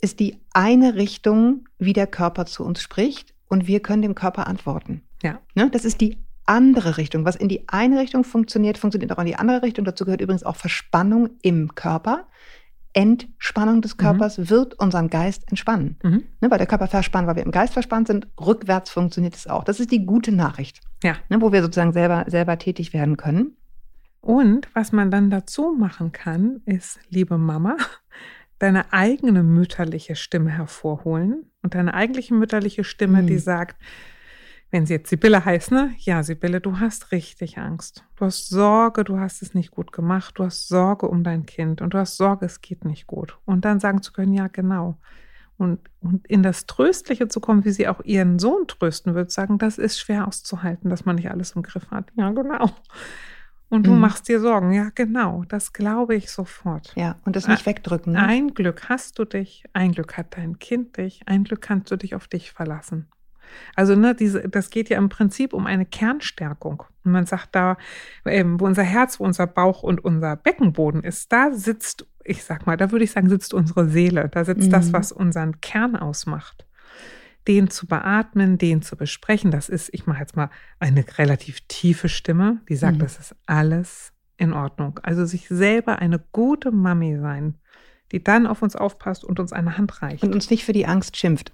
ist 0.00 0.20
die 0.20 0.40
eine 0.52 0.94
Richtung, 0.94 1.64
wie 1.78 1.92
der 1.92 2.06
Körper 2.06 2.46
zu 2.46 2.64
uns 2.64 2.80
spricht 2.80 3.34
und 3.48 3.66
wir 3.66 3.80
können 3.80 4.02
dem 4.02 4.14
Körper 4.14 4.46
antworten. 4.46 5.02
Ja. 5.22 5.40
Ne? 5.54 5.70
Das 5.70 5.84
ist 5.84 6.00
die 6.00 6.18
andere 6.46 6.96
Richtung. 6.96 7.24
Was 7.24 7.36
in 7.36 7.48
die 7.48 7.68
eine 7.68 8.00
Richtung 8.00 8.24
funktioniert, 8.24 8.78
funktioniert 8.78 9.12
auch 9.12 9.18
in 9.18 9.26
die 9.26 9.36
andere 9.36 9.62
Richtung. 9.62 9.84
Dazu 9.84 10.04
gehört 10.04 10.20
übrigens 10.20 10.44
auch 10.44 10.56
Verspannung 10.56 11.30
im 11.42 11.74
Körper. 11.74 12.26
Entspannung 12.94 13.82
des 13.82 13.96
Körpers 13.96 14.38
mhm. 14.38 14.50
wird 14.50 14.74
unseren 14.74 15.10
Geist 15.10 15.44
entspannen. 15.48 15.98
Mhm. 16.02 16.24
Ne, 16.40 16.50
weil 16.50 16.58
der 16.58 16.66
Körper 16.66 16.88
verspannt, 16.88 17.28
weil 17.28 17.36
wir 17.36 17.44
im 17.44 17.50
Geist 17.50 17.74
verspannt 17.74 18.08
sind, 18.08 18.26
rückwärts 18.40 18.90
funktioniert 18.90 19.36
es 19.36 19.46
auch. 19.46 19.62
Das 19.62 19.78
ist 19.78 19.92
die 19.92 20.06
gute 20.06 20.32
Nachricht. 20.32 20.80
Ja. 21.02 21.16
Ne, 21.28 21.40
wo 21.40 21.52
wir 21.52 21.62
sozusagen 21.62 21.92
selber, 21.92 22.24
selber 22.28 22.58
tätig 22.58 22.94
werden 22.94 23.16
können. 23.16 23.56
Und 24.20 24.68
was 24.74 24.90
man 24.92 25.10
dann 25.10 25.30
dazu 25.30 25.76
machen 25.78 26.12
kann, 26.12 26.60
ist, 26.64 26.98
liebe 27.08 27.38
Mama, 27.38 27.76
deine 28.58 28.92
eigene 28.92 29.42
mütterliche 29.42 30.16
Stimme 30.16 30.50
hervorholen 30.50 31.50
und 31.62 31.74
deine 31.74 31.94
eigentliche 31.94 32.34
mütterliche 32.34 32.84
Stimme, 32.84 33.22
mhm. 33.22 33.26
die 33.26 33.38
sagt, 33.38 33.76
wenn 34.70 34.84
sie 34.84 34.94
jetzt 34.94 35.08
Sibylle 35.08 35.44
heißt, 35.44 35.70
ne? 35.70 35.94
Ja, 35.98 36.22
Sibylle, 36.22 36.60
du 36.60 36.78
hast 36.78 37.10
richtig 37.10 37.56
Angst. 37.56 38.04
Du 38.16 38.26
hast 38.26 38.48
Sorge, 38.48 39.02
du 39.02 39.18
hast 39.18 39.40
es 39.40 39.54
nicht 39.54 39.70
gut 39.70 39.92
gemacht. 39.92 40.38
Du 40.38 40.44
hast 40.44 40.68
Sorge 40.68 41.08
um 41.08 41.24
dein 41.24 41.46
Kind 41.46 41.80
und 41.80 41.94
du 41.94 41.98
hast 41.98 42.18
Sorge, 42.18 42.44
es 42.44 42.60
geht 42.60 42.84
nicht 42.84 43.06
gut. 43.06 43.38
Und 43.46 43.64
dann 43.64 43.80
sagen 43.80 44.02
zu 44.02 44.12
können, 44.12 44.34
ja, 44.34 44.48
genau. 44.48 44.98
Und, 45.56 45.80
und 46.00 46.26
in 46.26 46.42
das 46.42 46.66
Tröstliche 46.66 47.28
zu 47.28 47.40
kommen, 47.40 47.64
wie 47.64 47.70
sie 47.70 47.88
auch 47.88 48.00
ihren 48.04 48.38
Sohn 48.38 48.68
trösten 48.68 49.14
wird, 49.14 49.30
sagen, 49.30 49.58
das 49.58 49.78
ist 49.78 49.98
schwer 49.98 50.28
auszuhalten, 50.28 50.90
dass 50.90 51.04
man 51.04 51.16
nicht 51.16 51.30
alles 51.30 51.52
im 51.52 51.62
Griff 51.62 51.90
hat. 51.90 52.12
Ja, 52.14 52.30
genau. 52.30 52.70
Und 53.70 53.86
du 53.86 53.92
mhm. 53.92 54.00
machst 54.00 54.28
dir 54.28 54.40
Sorgen. 54.40 54.72
Ja, 54.72 54.90
genau. 54.94 55.44
Das 55.48 55.72
glaube 55.72 56.14
ich 56.14 56.30
sofort. 56.30 56.92
Ja, 56.96 57.16
und 57.24 57.36
das 57.36 57.48
nicht 57.48 57.66
wegdrücken. 57.66 58.14
Ne? 58.14 58.22
Ein 58.22 58.54
Glück 58.54 58.88
hast 58.88 59.18
du 59.18 59.24
dich, 59.24 59.64
ein 59.74 59.92
Glück 59.92 60.16
hat 60.16 60.36
dein 60.36 60.58
Kind 60.58 60.96
dich, 60.96 61.20
ein 61.26 61.44
Glück 61.44 61.60
kannst 61.60 61.90
du 61.90 61.96
dich 61.96 62.14
auf 62.14 62.28
dich 62.28 62.50
verlassen. 62.50 63.08
Also, 63.74 63.94
ne, 63.94 64.14
diese, 64.14 64.48
das 64.48 64.68
geht 64.70 64.90
ja 64.90 64.98
im 64.98 65.08
Prinzip 65.08 65.54
um 65.54 65.66
eine 65.66 65.86
Kernstärkung. 65.86 66.82
Und 67.04 67.12
man 67.12 67.26
sagt 67.26 67.54
da, 67.54 67.78
ähm, 68.26 68.60
wo 68.60 68.66
unser 68.66 68.82
Herz, 68.82 69.20
wo 69.20 69.24
unser 69.24 69.46
Bauch 69.46 69.82
und 69.82 70.04
unser 70.04 70.36
Beckenboden 70.36 71.02
ist, 71.02 71.32
da 71.32 71.52
sitzt, 71.52 72.06
ich 72.24 72.44
sag 72.44 72.66
mal, 72.66 72.76
da 72.76 72.90
würde 72.90 73.04
ich 73.04 73.10
sagen, 73.10 73.28
sitzt 73.28 73.54
unsere 73.54 73.88
Seele. 73.88 74.28
Da 74.28 74.44
sitzt 74.44 74.66
mhm. 74.66 74.70
das, 74.70 74.92
was 74.92 75.12
unseren 75.12 75.60
Kern 75.62 75.96
ausmacht 75.96 76.67
den 77.48 77.70
zu 77.70 77.86
beatmen, 77.86 78.58
den 78.58 78.82
zu 78.82 78.96
besprechen. 78.96 79.50
Das 79.50 79.68
ist, 79.68 79.88
ich 79.92 80.06
mache 80.06 80.20
jetzt 80.20 80.36
mal 80.36 80.50
eine 80.78 81.04
relativ 81.16 81.62
tiefe 81.62 82.08
Stimme, 82.08 82.60
die 82.68 82.76
sagt, 82.76 82.98
mhm. 82.98 83.00
das 83.00 83.18
ist 83.18 83.34
alles 83.46 84.12
in 84.36 84.52
Ordnung. 84.52 85.00
Also 85.02 85.24
sich 85.24 85.48
selber 85.48 85.98
eine 85.98 86.22
gute 86.32 86.70
Mami 86.70 87.18
sein, 87.18 87.56
die 88.12 88.22
dann 88.22 88.46
auf 88.46 88.62
uns 88.62 88.76
aufpasst 88.76 89.24
und 89.24 89.40
uns 89.40 89.52
eine 89.52 89.78
Hand 89.78 90.02
reicht. 90.02 90.22
Und 90.22 90.34
uns 90.34 90.50
nicht 90.50 90.64
für 90.64 90.72
die 90.72 90.86
Angst 90.86 91.16
schimpft. 91.16 91.52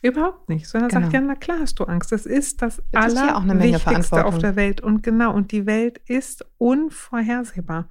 Überhaupt 0.00 0.48
nicht, 0.48 0.66
sondern 0.66 0.88
genau. 0.88 1.02
sagt 1.02 1.12
ja, 1.12 1.20
na 1.20 1.34
klar 1.36 1.58
hast 1.60 1.78
du 1.78 1.84
Angst. 1.84 2.10
Das 2.10 2.26
ist 2.26 2.60
das, 2.62 2.82
das 2.90 3.16
Allerwichtigste 3.16 4.16
ja 4.16 4.24
auf 4.24 4.38
der 4.38 4.56
Welt. 4.56 4.80
Und 4.80 5.02
genau, 5.02 5.32
und 5.32 5.52
die 5.52 5.66
Welt 5.66 5.98
ist 6.06 6.44
unvorhersehbar. 6.58 7.88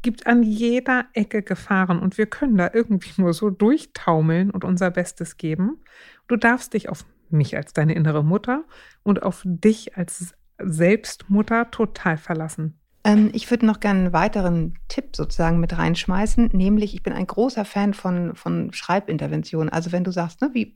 Gibt 0.00 0.26
an 0.26 0.42
jeder 0.42 1.06
Ecke 1.12 1.42
Gefahren 1.42 1.98
und 1.98 2.16
wir 2.16 2.24
können 2.24 2.56
da 2.56 2.70
irgendwie 2.72 3.20
nur 3.20 3.34
so 3.34 3.50
durchtaumeln 3.50 4.50
und 4.50 4.64
unser 4.64 4.90
Bestes 4.90 5.36
geben. 5.36 5.82
Du 6.30 6.36
darfst 6.36 6.74
dich 6.74 6.88
auf 6.88 7.04
mich 7.28 7.56
als 7.56 7.72
deine 7.72 7.92
innere 7.92 8.22
Mutter 8.22 8.62
und 9.02 9.24
auf 9.24 9.42
dich 9.44 9.96
als 9.96 10.32
Selbstmutter 10.62 11.72
total 11.72 12.18
verlassen. 12.18 12.79
Ähm, 13.02 13.30
ich 13.32 13.50
würde 13.50 13.66
noch 13.66 13.80
gerne 13.80 14.00
einen 14.00 14.12
weiteren 14.12 14.74
Tipp 14.88 15.16
sozusagen 15.16 15.58
mit 15.60 15.76
reinschmeißen, 15.76 16.50
nämlich 16.52 16.94
ich 16.94 17.02
bin 17.02 17.12
ein 17.12 17.26
großer 17.26 17.64
Fan 17.64 17.94
von, 17.94 18.34
von 18.34 18.72
Schreibinterventionen. 18.72 19.70
Also 19.70 19.92
wenn 19.92 20.04
du 20.04 20.10
sagst, 20.10 20.42
ne, 20.42 20.50
wie, 20.52 20.74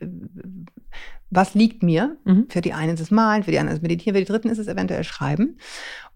was 1.31 1.55
liegt 1.55 1.83
mir? 1.83 2.17
Mhm. 2.25 2.47
Für 2.49 2.61
die 2.61 2.73
einen 2.73 2.95
ist 2.95 3.01
es 3.01 3.11
Malen, 3.11 3.43
für 3.43 3.51
die 3.51 3.59
anderen 3.59 3.75
ist 3.75 3.79
es 3.79 3.83
Meditieren, 3.83 4.15
für 4.15 4.25
die 4.25 4.31
dritten 4.31 4.49
ist 4.49 4.59
es 4.59 4.69
eventuell 4.69 5.05
Schreiben. 5.05 5.59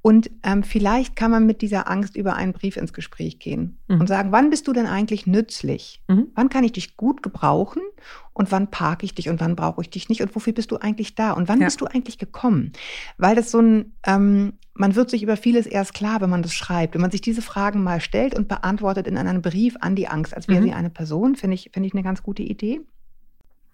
Und 0.01 0.31
ähm, 0.45 0.63
vielleicht 0.63 1.17
kann 1.17 1.31
man 1.31 1.45
mit 1.45 1.61
dieser 1.61 1.91
Angst 1.91 2.17
über 2.17 2.37
einen 2.37 2.53
Brief 2.53 2.77
ins 2.77 2.93
Gespräch 2.93 3.41
gehen 3.41 3.79
mhm. 3.89 4.01
und 4.01 4.07
sagen, 4.07 4.31
wann 4.31 4.49
bist 4.49 4.69
du 4.69 4.73
denn 4.73 4.87
eigentlich 4.87 5.27
nützlich? 5.27 6.03
Mhm. 6.07 6.29
Wann 6.35 6.49
kann 6.49 6.63
ich 6.63 6.73
dich 6.73 6.97
gut 6.97 7.23
gebrauchen 7.23 7.83
und 8.33 8.53
wann 8.53 8.71
parke 8.71 9.05
ich 9.05 9.15
dich 9.15 9.29
und 9.29 9.41
wann 9.41 9.57
brauche 9.57 9.83
ich 9.83 9.91
dich 9.91 10.09
nicht 10.09 10.23
und 10.23 10.35
wofür 10.37 10.53
bist 10.53 10.71
du 10.71 10.77
eigentlich 10.77 11.17
da 11.17 11.33
und 11.33 11.49
wann 11.49 11.61
ja. 11.61 11.67
bist 11.67 11.81
du 11.81 11.87
eigentlich 11.87 12.19
gekommen? 12.19 12.73
Weil 13.17 13.35
das 13.35 13.51
so 13.51 13.59
ein, 13.59 13.93
ähm, 14.07 14.53
man 14.79 14.95
wird 14.95 15.11
sich 15.11 15.23
über 15.23 15.37
vieles 15.37 15.67
erst 15.67 15.93
klar, 15.93 16.21
wenn 16.21 16.31
man 16.31 16.43
das 16.43 16.55
schreibt. 16.55 16.95
Wenn 16.95 17.01
man 17.01 17.11
sich 17.11 17.21
diese 17.21 17.43
Fragen 17.43 17.83
mal 17.83 18.01
stellt 18.01 18.35
und 18.35 18.49
beantwortet 18.49 19.07
in 19.07 19.19
einem 19.19 19.43
Brief 19.43 19.77
an 19.81 19.97
die 19.97 20.09
Angst, 20.09 20.35
als 20.35 20.47
wäre 20.49 20.61
mhm. 20.61 20.67
sie 20.67 20.73
eine 20.73 20.91
Person, 20.91 21.35
finde 21.35 21.55
ich, 21.55 21.71
finde 21.73 21.89
ich 21.89 21.95
eine 21.95 22.05
ganz 22.05 22.23
gute 22.23 22.43
Idee. 22.43 22.81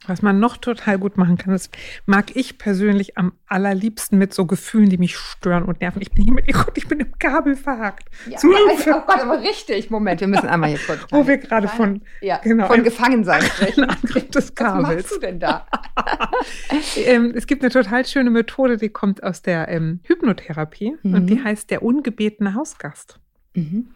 Was 0.07 0.21
man 0.21 0.39
noch 0.39 0.59
total 0.59 0.99
gut 0.99 1.17
machen 1.17 1.39
kann, 1.39 1.53
das 1.53 1.71
mag 2.05 2.37
ich 2.37 2.59
persönlich 2.59 3.17
am 3.17 3.33
allerliebsten 3.47 4.19
mit 4.19 4.35
so 4.35 4.45
Gefühlen, 4.45 4.91
die 4.91 4.99
mich 4.99 5.17
stören 5.17 5.65
und 5.65 5.81
nerven. 5.81 6.03
Ich 6.03 6.11
bin 6.11 6.25
hier 6.25 6.35
mit, 6.35 6.45
oh 6.55 6.71
ich 6.75 6.87
bin 6.89 7.01
im 7.01 7.19
Kabel 7.19 7.57
verhakt. 7.57 8.11
Ja, 8.27 8.33
ja 8.43 8.59
also, 8.71 8.91
oh 8.91 9.03
Gott, 9.07 9.21
aber 9.21 9.41
richtig. 9.41 9.91
Moment, 9.91 10.21
wir 10.21 10.29
müssen 10.29 10.49
einmal 10.49 10.71
hier 10.71 10.79
kurz. 10.87 11.01
Wo 11.11 11.27
wir 11.27 11.39
gerade 11.39 11.69
von, 11.69 12.03
ja, 12.21 12.39
genau, 12.39 12.67
von 12.67 12.83
Gefangensein 12.83 13.43
sprechen. 13.43 13.85
Angriff 13.89 14.29
des 14.31 14.55
Kabels. 14.55 14.89
Was 14.89 14.95
machst 14.97 15.13
du 15.13 15.19
denn 15.21 15.41
da? 15.41 15.67
ähm, 16.97 17.33
es 17.35 17.47
gibt 17.47 17.63
eine 17.63 17.71
total 17.71 18.05
schöne 18.05 18.31
Methode, 18.31 18.77
die 18.77 18.91
kommt 18.91 19.23
aus 19.23 19.41
der 19.41 19.69
ähm, 19.69 20.01
Hypnotherapie 20.05 20.97
mhm. 21.03 21.15
und 21.15 21.27
die 21.27 21.43
heißt 21.43 21.71
der 21.71 21.83
ungebetene 21.83 22.55
Hausgast. 22.55 23.19
Mhm. 23.55 23.89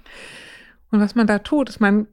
Und 0.91 1.00
was 1.00 1.15
man 1.15 1.27
da 1.27 1.38
tut, 1.41 1.69
ist, 1.69 1.81
man 1.81 2.07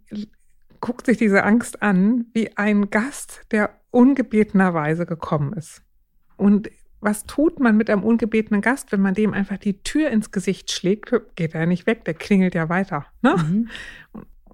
guckt 0.86 1.08
sich 1.08 1.18
diese 1.18 1.44
Angst 1.44 1.82
an 1.82 2.25
wie 2.34 2.56
ein 2.58 2.92
Gast, 2.92 3.42
der 3.50 3.72
ungebetenerweise 3.89 5.08
gekommen 5.08 5.54
ist. 5.54 5.82
Und 6.38 6.70
was 7.01 7.24
tut 7.24 7.60
man 7.60 7.75
mit 7.75 7.89
einem 7.89 8.04
ungebetenen 8.04 8.62
Gast, 8.62 8.92
wenn 8.92 9.01
man 9.01 9.15
dem 9.15 9.34
einfach 9.34 9.58
die 9.58 9.82
Tür 9.82 10.12
ins 10.12 10.30
Gesicht 10.30 10.70
schlägt? 10.70 11.12
Geht 11.36 11.56
er 11.56 11.65
nicht 11.65 11.88
weg, 11.88 12.06
der 12.06 12.13
klingelt 12.13 12.54
ja 12.54 12.70
weiter. 12.70 13.08
Ne? 13.24 13.36
Mhm. 13.36 13.70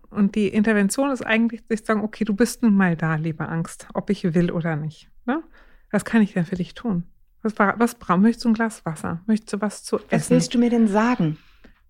Und 0.10 0.36
die 0.36 0.48
Intervention 0.48 1.12
ist 1.12 1.22
eigentlich, 1.22 1.64
sich 1.68 1.82
zu 1.82 1.88
sagen, 1.88 2.02
okay, 2.02 2.24
du 2.24 2.34
bist 2.34 2.64
nun 2.64 2.76
mal 2.76 2.96
da, 2.96 3.16
liebe 3.16 3.50
Angst, 3.50 3.90
ob 3.94 4.10
ich 4.10 4.34
will 4.34 4.52
oder 4.52 4.78
nicht. 4.78 5.10
Ne? 5.26 5.44
Was 5.92 6.06
kann 6.06 6.22
ich 6.22 6.32
denn 6.32 6.46
für 6.46 6.56
dich 6.56 6.76
tun? 6.76 7.04
Was, 7.42 7.60
was 7.60 7.96
brauchst 7.96 8.22
Möchtest 8.22 8.46
du 8.46 8.50
ein 8.50 8.54
Glas 8.54 8.86
Wasser? 8.86 9.22
Möchtest 9.26 9.52
du 9.52 9.60
was 9.60 9.84
zu 9.84 9.98
essen? 9.98 10.12
Was 10.12 10.30
willst 10.30 10.54
du 10.54 10.60
mir 10.60 10.70
denn 10.70 10.88
sagen? 10.88 11.38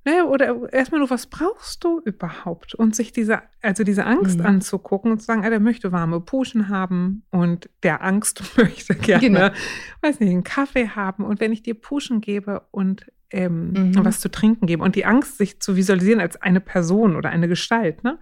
Ne, 0.04 0.26
oder 0.26 0.74
erstmal 0.74 1.00
nur, 1.00 1.12
was 1.12 1.28
brauchst 1.28 1.84
du 1.84 2.00
überhaupt? 2.00 2.74
Und 2.74 2.96
sich 2.96 3.12
diese, 3.12 3.44
also 3.62 3.84
diese 3.84 4.04
Angst 4.04 4.40
mhm. 4.40 4.46
anzugucken 4.48 5.12
und 5.12 5.20
zu 5.20 5.26
sagen, 5.26 5.46
ah, 5.46 5.50
der 5.52 5.60
möchte 5.60 5.92
warme 5.92 6.20
Puschen 6.20 6.70
haben 6.70 7.24
und 7.30 7.70
der 7.84 8.04
Angst 8.04 8.42
möchte 8.58 8.96
gerne, 8.96 9.22
genau. 9.22 9.50
weiß 10.02 10.20
nicht, 10.20 10.32
einen 10.32 10.44
Kaffee 10.44 10.90
haben. 10.90 11.24
Und 11.24 11.40
wenn 11.40 11.54
ich 11.54 11.62
dir 11.62 11.76
Puschen 11.76 12.20
gebe 12.20 12.64
und 12.72 13.12
ähm, 13.30 13.74
mhm. 13.74 14.04
was 14.04 14.20
zu 14.22 14.32
trinken 14.32 14.66
gebe 14.66 14.84
und 14.84 14.96
die 14.96 15.06
Angst, 15.06 15.38
sich 15.38 15.60
zu 15.62 15.76
visualisieren 15.76 16.20
als 16.20 16.36
eine 16.42 16.62
Person 16.62 17.16
oder 17.16 17.30
eine 17.30 17.48
Gestalt, 17.48 18.04
ne? 18.04 18.18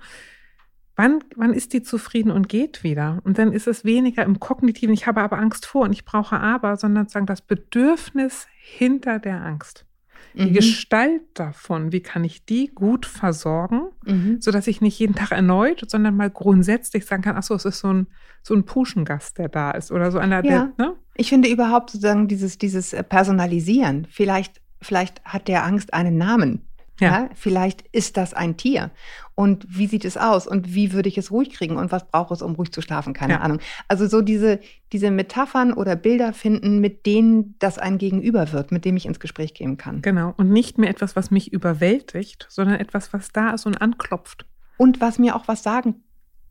Wann, 0.97 1.23
wann 1.37 1.53
ist 1.53 1.71
die 1.71 1.81
zufrieden 1.81 2.29
und 2.29 2.49
geht 2.49 2.83
wieder? 2.83 3.21
Und 3.23 3.37
dann 3.37 3.53
ist 3.53 3.67
es 3.67 3.85
weniger 3.85 4.23
im 4.23 4.41
Kognitiven, 4.41 4.93
ich 4.93 5.07
habe 5.07 5.21
aber 5.21 5.39
Angst 5.39 5.65
vor 5.65 5.83
und 5.83 5.93
ich 5.93 6.03
brauche 6.03 6.37
aber, 6.37 6.75
sondern 6.75 7.07
sagen 7.07 7.25
das 7.25 7.41
Bedürfnis 7.41 8.47
hinter 8.57 9.17
der 9.17 9.41
Angst 9.41 9.85
die 10.33 10.49
mhm. 10.49 10.53
Gestalt 10.53 11.21
davon, 11.33 11.91
wie 11.91 12.01
kann 12.01 12.23
ich 12.23 12.45
die 12.45 12.67
gut 12.67 13.05
versorgen, 13.05 13.89
mhm. 14.05 14.41
sodass 14.41 14.67
ich 14.67 14.81
nicht 14.81 14.97
jeden 14.99 15.15
Tag 15.15 15.31
erneut, 15.31 15.83
sondern 15.87 16.15
mal 16.15 16.29
grundsätzlich 16.29 17.05
sagen 17.05 17.23
kann, 17.23 17.35
ach 17.37 17.43
so, 17.43 17.55
es 17.55 17.65
ist 17.65 17.79
so 17.79 17.91
ein, 17.91 18.07
so 18.43 18.53
ein 18.53 18.65
Puschengast, 18.65 19.37
der 19.37 19.49
da 19.49 19.71
ist 19.71 19.91
oder 19.91 20.11
so 20.11 20.19
einer, 20.19 20.43
ja. 20.45 20.71
der, 20.77 20.85
ne? 20.85 20.95
Ich 21.15 21.29
finde 21.29 21.49
überhaupt 21.49 21.89
sozusagen 21.89 22.27
dieses, 22.27 22.57
dieses 22.57 22.95
Personalisieren, 23.09 24.07
vielleicht, 24.09 24.61
vielleicht 24.81 25.23
hat 25.25 25.47
der 25.47 25.65
Angst 25.65 25.93
einen 25.93 26.17
Namen. 26.17 26.68
Ja. 26.99 27.23
ja. 27.23 27.29
Vielleicht 27.35 27.83
ist 27.91 28.17
das 28.17 28.33
ein 28.33 28.57
Tier. 28.57 28.91
Und 29.35 29.65
wie 29.69 29.87
sieht 29.87 30.03
es 30.03 30.17
aus? 30.17 30.47
Und 30.47 30.73
wie 30.75 30.91
würde 30.91 31.07
ich 31.07 31.17
es 31.17 31.31
ruhig 31.31 31.51
kriegen? 31.51 31.77
Und 31.77 31.91
was 31.91 32.05
braucht 32.05 32.31
es, 32.31 32.41
um 32.41 32.55
ruhig 32.55 32.71
zu 32.71 32.81
schlafen? 32.81 33.13
Keine 33.13 33.33
ja. 33.33 33.39
Ahnung. 33.39 33.59
Also 33.87 34.07
so 34.07 34.21
diese, 34.21 34.59
diese 34.91 35.11
Metaphern 35.11 35.71
oder 35.73 35.95
Bilder 35.95 36.33
finden, 36.33 36.79
mit 36.79 37.05
denen 37.05 37.55
das 37.59 37.77
ein 37.77 37.97
Gegenüber 37.97 38.51
wird, 38.51 38.71
mit 38.71 38.83
dem 38.83 38.97
ich 38.97 39.05
ins 39.05 39.19
Gespräch 39.19 39.53
gehen 39.53 39.77
kann. 39.77 40.01
Genau. 40.01 40.33
Und 40.37 40.49
nicht 40.49 40.77
mehr 40.77 40.89
etwas, 40.89 41.15
was 41.15 41.31
mich 41.31 41.53
überwältigt, 41.53 42.47
sondern 42.49 42.79
etwas, 42.79 43.13
was 43.13 43.31
da 43.31 43.51
ist 43.51 43.65
und 43.65 43.81
anklopft. 43.81 44.45
Und 44.77 45.01
was 45.01 45.19
mir 45.19 45.35
auch 45.35 45.47
was 45.47 45.63
sagen 45.63 45.95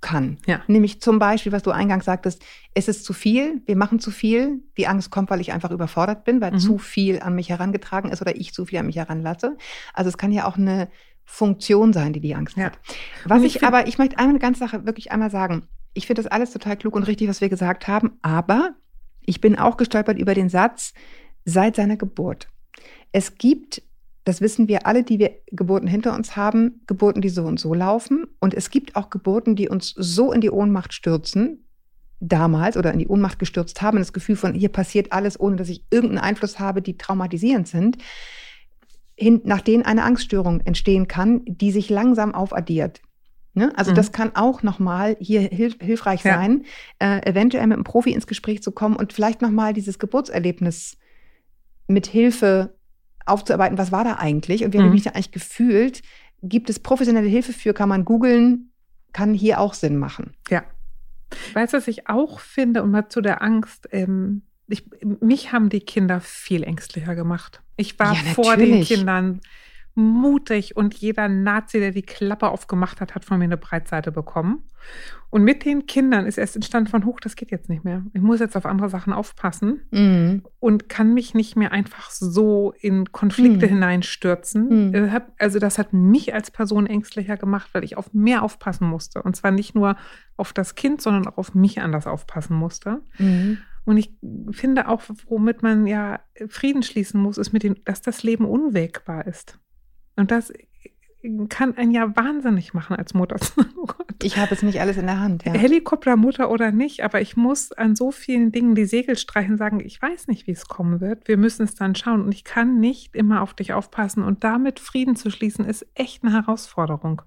kann. 0.00 0.38
Ja. 0.46 0.60
Nämlich 0.68 1.00
zum 1.00 1.18
Beispiel, 1.18 1.52
was 1.52 1.62
du 1.62 1.70
eingangs 1.70 2.04
sagtest, 2.04 2.44
es 2.74 2.88
ist 2.88 3.04
zu 3.04 3.12
viel, 3.12 3.62
wir 3.66 3.76
machen 3.76 3.98
zu 3.98 4.10
viel, 4.10 4.62
die 4.76 4.86
Angst 4.86 5.10
kommt, 5.10 5.30
weil 5.30 5.40
ich 5.40 5.52
einfach 5.52 5.70
überfordert 5.70 6.24
bin, 6.24 6.40
weil 6.40 6.52
mhm. 6.52 6.58
zu 6.58 6.78
viel 6.78 7.20
an 7.20 7.34
mich 7.34 7.48
herangetragen 7.48 8.10
ist 8.10 8.22
oder 8.22 8.36
ich 8.36 8.52
zu 8.52 8.64
viel 8.64 8.78
an 8.78 8.86
mich 8.86 8.96
heranlasse. 8.96 9.56
Also 9.94 10.08
es 10.08 10.18
kann 10.18 10.32
ja 10.32 10.46
auch 10.46 10.56
eine 10.56 10.88
Funktion 11.24 11.92
sein, 11.92 12.12
die 12.12 12.20
die 12.20 12.34
Angst 12.34 12.56
ja. 12.56 12.66
hat. 12.66 12.78
Was 13.24 13.42
ich, 13.42 13.56
ich 13.56 13.64
aber, 13.64 13.86
ich 13.86 13.98
möchte 13.98 14.18
eine 14.18 14.38
ganz 14.38 14.58
Sache 14.58 14.86
wirklich 14.86 15.12
einmal 15.12 15.30
sagen. 15.30 15.64
Ich 15.94 16.06
finde 16.06 16.22
das 16.22 16.30
alles 16.30 16.52
total 16.52 16.76
klug 16.76 16.94
und 16.94 17.02
richtig, 17.04 17.28
was 17.28 17.40
wir 17.40 17.48
gesagt 17.48 17.88
haben, 17.88 18.18
aber 18.22 18.74
ich 19.20 19.40
bin 19.40 19.58
auch 19.58 19.76
gestolpert 19.76 20.18
über 20.18 20.34
den 20.34 20.48
Satz, 20.48 20.94
seit 21.44 21.76
seiner 21.76 21.96
Geburt. 21.96 22.48
Es 23.12 23.36
gibt 23.36 23.82
das 24.28 24.40
wissen 24.40 24.68
wir 24.68 24.86
alle, 24.86 25.02
die 25.02 25.18
wir 25.18 25.30
Geburten 25.50 25.88
hinter 25.88 26.14
uns 26.14 26.36
haben, 26.36 26.82
Geburten, 26.86 27.22
die 27.22 27.30
so 27.30 27.44
und 27.44 27.58
so 27.58 27.72
laufen. 27.72 28.26
Und 28.40 28.52
es 28.52 28.70
gibt 28.70 28.94
auch 28.94 29.08
Geburten, 29.08 29.56
die 29.56 29.68
uns 29.68 29.94
so 29.96 30.32
in 30.32 30.40
die 30.40 30.50
Ohnmacht 30.50 30.92
stürzen, 30.92 31.64
damals 32.20 32.76
oder 32.76 32.92
in 32.92 32.98
die 32.98 33.08
Ohnmacht 33.08 33.38
gestürzt 33.38 33.80
haben, 33.80 33.98
das 33.98 34.12
Gefühl 34.12 34.36
von, 34.36 34.52
hier 34.52 34.68
passiert 34.68 35.12
alles, 35.12 35.38
ohne 35.40 35.56
dass 35.56 35.68
ich 35.68 35.84
irgendeinen 35.90 36.18
Einfluss 36.18 36.58
habe, 36.58 36.82
die 36.82 36.98
traumatisierend 36.98 37.68
sind, 37.68 37.98
hin, 39.16 39.40
nach 39.44 39.62
denen 39.62 39.84
eine 39.84 40.04
Angststörung 40.04 40.60
entstehen 40.60 41.08
kann, 41.08 41.42
die 41.46 41.70
sich 41.70 41.88
langsam 41.88 42.34
aufaddiert. 42.34 43.00
Ne? 43.54 43.72
Also 43.76 43.92
mhm. 43.92 43.96
das 43.96 44.12
kann 44.12 44.32
auch 44.34 44.62
nochmal 44.62 45.16
hier 45.20 45.40
hilf, 45.40 45.76
hilfreich 45.80 46.22
ja. 46.22 46.34
sein, 46.34 46.64
äh, 46.98 47.26
eventuell 47.28 47.66
mit 47.66 47.76
einem 47.76 47.84
Profi 47.84 48.12
ins 48.12 48.26
Gespräch 48.26 48.62
zu 48.62 48.72
kommen 48.72 48.96
und 48.96 49.12
vielleicht 49.12 49.40
nochmal 49.40 49.72
dieses 49.72 49.98
Geburtserlebnis 49.98 50.98
mit 51.86 52.06
Hilfe 52.06 52.77
aufzuarbeiten, 53.28 53.78
was 53.78 53.92
war 53.92 54.04
da 54.04 54.14
eigentlich 54.14 54.64
und 54.64 54.72
wie 54.72 54.78
mhm. 54.78 54.82
habe 54.82 54.96
ich 54.96 55.04
mich 55.04 55.04
da 55.04 55.10
eigentlich 55.10 55.32
gefühlt. 55.32 56.02
Gibt 56.42 56.70
es 56.70 56.78
professionelle 56.78 57.28
Hilfe 57.28 57.52
für, 57.52 57.74
kann 57.74 57.88
man 57.88 58.04
googeln, 58.04 58.70
kann 59.12 59.34
hier 59.34 59.60
auch 59.60 59.74
Sinn 59.74 59.96
machen. 59.96 60.34
Ja. 60.50 60.62
Weißt 61.52 61.72
du, 61.72 61.78
was 61.78 61.88
ich 61.88 62.08
auch 62.08 62.40
finde, 62.40 62.82
und 62.82 62.90
mal 62.90 63.08
zu 63.08 63.20
der 63.20 63.42
Angst, 63.42 63.88
ähm, 63.92 64.42
ich, 64.68 64.84
mich 65.02 65.52
haben 65.52 65.68
die 65.68 65.80
Kinder 65.80 66.20
viel 66.20 66.62
ängstlicher 66.62 67.14
gemacht. 67.14 67.62
Ich 67.76 67.98
war 67.98 68.14
Ja, 68.14 68.20
vor 68.34 68.56
den. 68.56 68.82
Kindern 68.82 69.40
mutig 69.98 70.76
und 70.76 70.94
jeder 70.94 71.28
Nazi, 71.28 71.78
der 71.80 71.90
die 71.90 72.02
Klappe 72.02 72.48
aufgemacht 72.48 73.00
hat, 73.00 73.14
hat 73.14 73.24
von 73.24 73.38
mir 73.38 73.44
eine 73.44 73.56
Breitseite 73.56 74.12
bekommen. 74.12 74.62
Und 75.30 75.42
mit 75.42 75.64
den 75.66 75.84
Kindern 75.86 76.24
ist 76.24 76.38
erst 76.38 76.54
entstanden 76.56 76.88
von, 76.88 77.04
hoch, 77.04 77.20
das 77.20 77.36
geht 77.36 77.50
jetzt 77.50 77.68
nicht 77.68 77.84
mehr. 77.84 78.02
Ich 78.14 78.22
muss 78.22 78.40
jetzt 78.40 78.56
auf 78.56 78.64
andere 78.64 78.88
Sachen 78.88 79.12
aufpassen 79.12 79.82
Mhm. 79.90 80.42
und 80.60 80.88
kann 80.88 81.12
mich 81.12 81.34
nicht 81.34 81.56
mehr 81.56 81.72
einfach 81.72 82.10
so 82.10 82.72
in 82.80 83.12
Konflikte 83.12 83.66
Hm. 83.66 83.74
hineinstürzen. 83.74 84.92
Hm. 84.92 84.94
Äh, 84.94 85.20
Also 85.38 85.58
das 85.58 85.76
hat 85.78 85.92
mich 85.92 86.32
als 86.32 86.50
Person 86.50 86.86
ängstlicher 86.86 87.36
gemacht, 87.36 87.68
weil 87.74 87.84
ich 87.84 87.96
auf 87.98 88.14
mehr 88.14 88.42
aufpassen 88.42 88.88
musste. 88.88 89.22
Und 89.22 89.36
zwar 89.36 89.50
nicht 89.50 89.74
nur 89.74 89.96
auf 90.38 90.52
das 90.54 90.76
Kind, 90.76 91.02
sondern 91.02 91.26
auch 91.26 91.36
auf 91.36 91.54
mich 91.54 91.82
anders 91.82 92.06
aufpassen 92.06 92.56
musste. 92.56 93.02
Mhm. 93.18 93.58
Und 93.84 93.96
ich 93.96 94.12
finde 94.52 94.88
auch, 94.88 95.02
womit 95.28 95.62
man 95.62 95.86
ja 95.86 96.20
Frieden 96.48 96.82
schließen 96.82 97.20
muss, 97.20 97.36
ist 97.38 97.52
mit 97.52 97.62
dem, 97.62 97.76
dass 97.84 98.00
das 98.00 98.22
Leben 98.22 98.44
unwägbar 98.46 99.26
ist. 99.26 99.58
Und 100.18 100.30
das 100.30 100.52
kann 101.48 101.76
einen 101.76 101.90
ja 101.90 102.16
wahnsinnig 102.16 102.74
machen 102.74 102.96
als 102.96 103.14
Mutter. 103.14 103.36
Oh. 103.76 103.86
Ich 104.22 104.36
habe 104.36 104.52
es 104.52 104.62
nicht 104.62 104.80
alles 104.80 104.96
in 104.96 105.06
der 105.06 105.20
Hand. 105.20 105.44
Ja. 105.44 105.52
Helikoptermutter 105.52 106.50
oder 106.50 106.72
nicht, 106.72 107.04
aber 107.04 107.20
ich 107.20 107.36
muss 107.36 107.72
an 107.72 107.94
so 107.94 108.10
vielen 108.10 108.50
Dingen 108.50 108.74
die 108.74 108.84
Segel 108.84 109.16
streichen 109.16 109.52
und 109.52 109.58
sagen, 109.58 109.80
ich 109.80 110.00
weiß 110.02 110.26
nicht, 110.26 110.46
wie 110.46 110.52
es 110.52 110.66
kommen 110.66 111.00
wird. 111.00 111.28
Wir 111.28 111.36
müssen 111.36 111.62
es 111.62 111.74
dann 111.76 111.94
schauen. 111.94 112.22
Und 112.22 112.34
ich 112.34 112.44
kann 112.44 112.80
nicht 112.80 113.14
immer 113.14 113.42
auf 113.42 113.54
dich 113.54 113.72
aufpassen. 113.72 114.24
Und 114.24 114.42
damit 114.42 114.80
Frieden 114.80 115.14
zu 115.14 115.30
schließen, 115.30 115.64
ist 115.64 115.86
echt 115.94 116.24
eine 116.24 116.32
Herausforderung. 116.32 117.22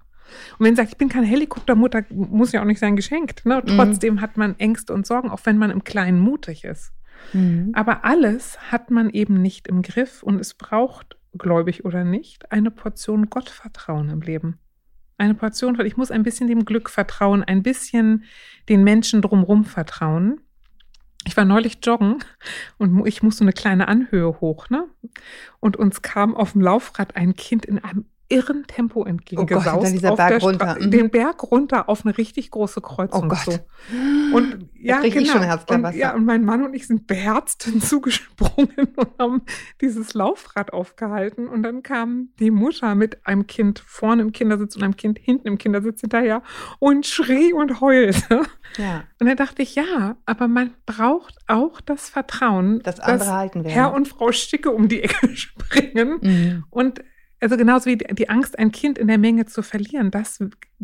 Und 0.58 0.66
wenn 0.66 0.74
sie 0.74 0.82
sagt, 0.82 0.92
ich 0.92 0.98
bin 0.98 1.08
keine 1.08 1.26
Helikoptermutter, 1.26 2.04
muss 2.10 2.52
ja 2.52 2.60
auch 2.60 2.66
nicht 2.66 2.80
sein 2.80 2.96
geschenkt. 2.96 3.46
Ne? 3.46 3.62
Mhm. 3.64 3.76
Trotzdem 3.76 4.20
hat 4.20 4.36
man 4.36 4.58
Ängste 4.58 4.92
und 4.92 5.06
Sorgen, 5.06 5.30
auch 5.30 5.40
wenn 5.44 5.58
man 5.58 5.70
im 5.70 5.84
Kleinen 5.84 6.20
mutig 6.20 6.64
ist. 6.64 6.92
Mhm. 7.32 7.70
Aber 7.74 8.04
alles 8.04 8.58
hat 8.70 8.90
man 8.90 9.10
eben 9.10 9.40
nicht 9.40 9.66
im 9.68 9.82
Griff 9.82 10.22
und 10.22 10.40
es 10.40 10.54
braucht, 10.54 11.16
gläubig 11.36 11.84
oder 11.84 12.04
nicht, 12.04 12.50
eine 12.52 12.70
Portion 12.70 13.30
Gottvertrauen 13.30 14.10
im 14.10 14.20
Leben. 14.20 14.58
Eine 15.18 15.34
Portion, 15.34 15.78
weil 15.78 15.86
ich 15.86 15.96
muss 15.96 16.10
ein 16.10 16.22
bisschen 16.22 16.48
dem 16.48 16.64
Glück 16.64 16.90
vertrauen, 16.90 17.44
ein 17.44 17.62
bisschen 17.62 18.24
den 18.68 18.82
Menschen 18.82 19.22
drumherum 19.22 19.64
vertrauen. 19.64 20.40
Ich 21.24 21.36
war 21.36 21.44
neulich 21.44 21.78
joggen 21.82 22.18
und 22.78 23.06
ich 23.06 23.22
musste 23.22 23.44
eine 23.44 23.52
kleine 23.52 23.86
Anhöhe 23.86 24.40
hoch, 24.40 24.68
ne? 24.70 24.88
Und 25.60 25.76
uns 25.76 26.02
kam 26.02 26.34
auf 26.34 26.52
dem 26.52 26.60
Laufrad 26.60 27.16
ein 27.16 27.36
Kind 27.36 27.64
in 27.64 27.78
einem 27.78 28.06
irren 28.32 28.64
Tempo 28.66 29.04
entgegengesaust. 29.04 29.88
Oh 29.88 29.92
dieser 29.92 30.12
auf 30.12 30.16
Berg. 30.16 30.42
Mhm. 30.80 30.90
Den 30.90 31.10
Berg 31.10 31.42
runter 31.50 31.88
auf 31.88 32.04
eine 32.04 32.16
richtig 32.16 32.50
große 32.50 32.80
Kreuzung. 32.80 33.24
Oh 33.24 33.28
Gott. 33.28 33.38
zu. 33.38 33.64
Und 34.34 34.68
ja, 34.74 35.00
genau. 35.00 35.54
und, 35.68 35.94
ja, 35.94 36.14
und 36.14 36.24
mein 36.24 36.44
Mann 36.44 36.64
und 36.64 36.74
ich 36.74 36.86
sind 36.86 37.06
beherzt 37.06 37.64
hinzugesprungen 37.64 38.88
und 38.96 39.08
haben 39.18 39.42
dieses 39.80 40.14
Laufrad 40.14 40.72
aufgehalten. 40.72 41.48
Und 41.48 41.62
dann 41.62 41.82
kam 41.82 42.30
die 42.38 42.50
Mutter 42.50 42.94
mit 42.94 43.26
einem 43.26 43.46
Kind 43.46 43.82
vorne 43.86 44.22
im 44.22 44.32
Kindersitz 44.32 44.76
und 44.76 44.82
einem 44.82 44.96
Kind 44.96 45.18
hinten 45.18 45.48
im 45.48 45.58
Kindersitz 45.58 46.00
hinterher 46.00 46.42
und 46.78 47.06
schrie 47.06 47.52
und 47.52 47.80
heulte. 47.80 48.42
Ja, 48.78 49.04
Und 49.18 49.26
dann 49.26 49.36
dachte 49.36 49.62
ich, 49.62 49.74
ja, 49.74 50.16
aber 50.24 50.48
man 50.48 50.72
braucht 50.86 51.36
auch 51.46 51.80
das 51.80 52.08
Vertrauen, 52.08 52.80
dass 52.82 53.00
andere 53.00 53.32
halten 53.32 53.64
werden. 53.64 53.72
Herr 53.72 53.92
und 53.92 54.08
Frau 54.08 54.32
Sticke 54.32 54.70
um 54.70 54.88
die 54.88 55.02
Ecke 55.02 55.28
springen. 55.36 56.18
Mhm. 56.22 56.64
Und 56.70 57.02
also 57.42 57.56
genauso 57.56 57.86
wie 57.86 57.96
die 57.96 58.28
Angst, 58.28 58.58
ein 58.58 58.70
Kind 58.70 58.98
in 58.98 59.08
der 59.08 59.18
Menge 59.18 59.46
zu 59.46 59.62
verlieren, 59.62 60.12
das 60.12 60.38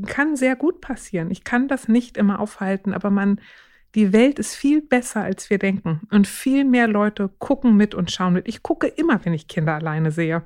kann 0.06 0.36
sehr 0.36 0.56
gut 0.56 0.80
passieren. 0.80 1.30
Ich 1.30 1.44
kann 1.44 1.68
das 1.68 1.86
nicht 1.86 2.16
immer 2.16 2.40
aufhalten, 2.40 2.92
aber 2.92 3.10
man, 3.10 3.40
die 3.94 4.12
Welt 4.12 4.40
ist 4.40 4.56
viel 4.56 4.82
besser, 4.82 5.22
als 5.22 5.50
wir 5.50 5.58
denken. 5.58 6.00
Und 6.10 6.26
viel 6.26 6.64
mehr 6.64 6.88
Leute 6.88 7.30
gucken 7.38 7.76
mit 7.76 7.94
und 7.94 8.10
schauen 8.10 8.32
mit. 8.32 8.48
Ich 8.48 8.64
gucke 8.64 8.88
immer, 8.88 9.24
wenn 9.24 9.34
ich 9.34 9.46
Kinder 9.46 9.74
alleine 9.74 10.10
sehe, 10.10 10.42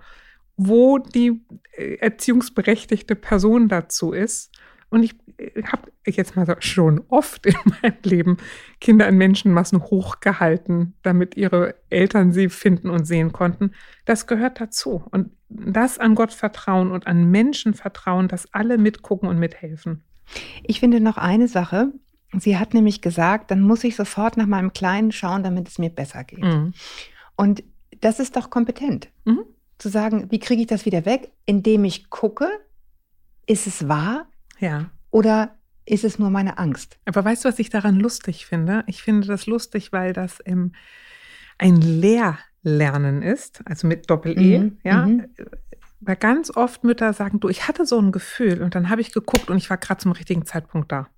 wo 0.58 0.98
die 0.98 1.40
äh, 1.72 1.94
erziehungsberechtigte 1.94 3.16
Person 3.16 3.68
dazu 3.68 4.12
ist. 4.12 4.52
Und 4.90 5.04
ich 5.04 5.14
habe 5.64 5.90
jetzt 6.04 6.36
mal 6.36 6.56
schon 6.60 7.02
oft 7.08 7.46
in 7.46 7.54
meinem 7.64 7.96
Leben 8.02 8.36
Kinder 8.80 9.08
in 9.08 9.16
Menschenmassen 9.16 9.82
hochgehalten, 9.82 10.94
damit 11.02 11.38
ihre 11.38 11.74
Eltern 11.88 12.32
sie 12.32 12.50
finden 12.50 12.90
und 12.90 13.06
sehen 13.06 13.32
konnten. 13.32 13.72
Das 14.04 14.26
gehört 14.26 14.60
dazu. 14.60 15.04
Und 15.10 15.30
das 15.54 15.98
an 15.98 16.14
Gott 16.14 16.32
vertrauen 16.32 16.90
und 16.90 17.06
an 17.06 17.30
Menschen 17.30 17.74
vertrauen, 17.74 18.28
dass 18.28 18.52
alle 18.52 18.78
mitgucken 18.78 19.28
und 19.28 19.38
mithelfen. 19.38 20.02
Ich 20.62 20.80
finde 20.80 21.00
noch 21.00 21.16
eine 21.18 21.48
Sache. 21.48 21.92
Sie 22.38 22.56
hat 22.58 22.72
nämlich 22.72 23.02
gesagt, 23.02 23.50
dann 23.50 23.60
muss 23.60 23.84
ich 23.84 23.94
sofort 23.96 24.36
nach 24.36 24.46
meinem 24.46 24.72
Kleinen 24.72 25.12
schauen, 25.12 25.42
damit 25.42 25.68
es 25.68 25.78
mir 25.78 25.90
besser 25.90 26.24
geht. 26.24 26.42
Mhm. 26.42 26.72
Und 27.36 27.62
das 28.00 28.18
ist 28.20 28.36
doch 28.36 28.48
kompetent. 28.50 29.08
Mhm. 29.24 29.44
Zu 29.78 29.88
sagen, 29.88 30.30
wie 30.30 30.38
kriege 30.38 30.62
ich 30.62 30.68
das 30.68 30.86
wieder 30.86 31.04
weg? 31.04 31.30
Indem 31.44 31.84
ich 31.84 32.08
gucke, 32.08 32.48
ist 33.46 33.66
es 33.66 33.88
wahr 33.88 34.26
Ja. 34.60 34.90
oder 35.10 35.56
ist 35.84 36.04
es 36.04 36.18
nur 36.18 36.30
meine 36.30 36.58
Angst? 36.58 36.98
Aber 37.04 37.24
weißt 37.24 37.44
du, 37.44 37.48
was 37.48 37.58
ich 37.58 37.68
daran 37.68 37.98
lustig 37.98 38.46
finde? 38.46 38.84
Ich 38.86 39.02
finde 39.02 39.26
das 39.26 39.46
lustig, 39.46 39.92
weil 39.92 40.12
das 40.12 40.38
ähm, 40.46 40.72
ein 41.58 41.80
Lehrlernen 42.62 43.22
ist, 43.22 43.62
also 43.66 43.86
mit 43.86 44.08
Doppel-E, 44.10 44.58
Mhm, 44.58 44.78
ja. 44.84 45.06
mhm. 45.06 45.26
Weil 46.00 46.16
ganz 46.16 46.50
oft 46.56 46.82
Mütter 46.82 47.12
sagen, 47.12 47.38
du, 47.38 47.48
ich 47.48 47.68
hatte 47.68 47.86
so 47.86 47.98
ein 48.00 48.10
Gefühl 48.10 48.60
und 48.62 48.74
dann 48.74 48.88
habe 48.88 49.00
ich 49.00 49.12
geguckt 49.12 49.50
und 49.50 49.56
ich 49.56 49.70
war 49.70 49.76
gerade 49.76 50.00
zum 50.00 50.10
richtigen 50.12 50.44
Zeitpunkt 50.44 50.90
da. 50.90 51.08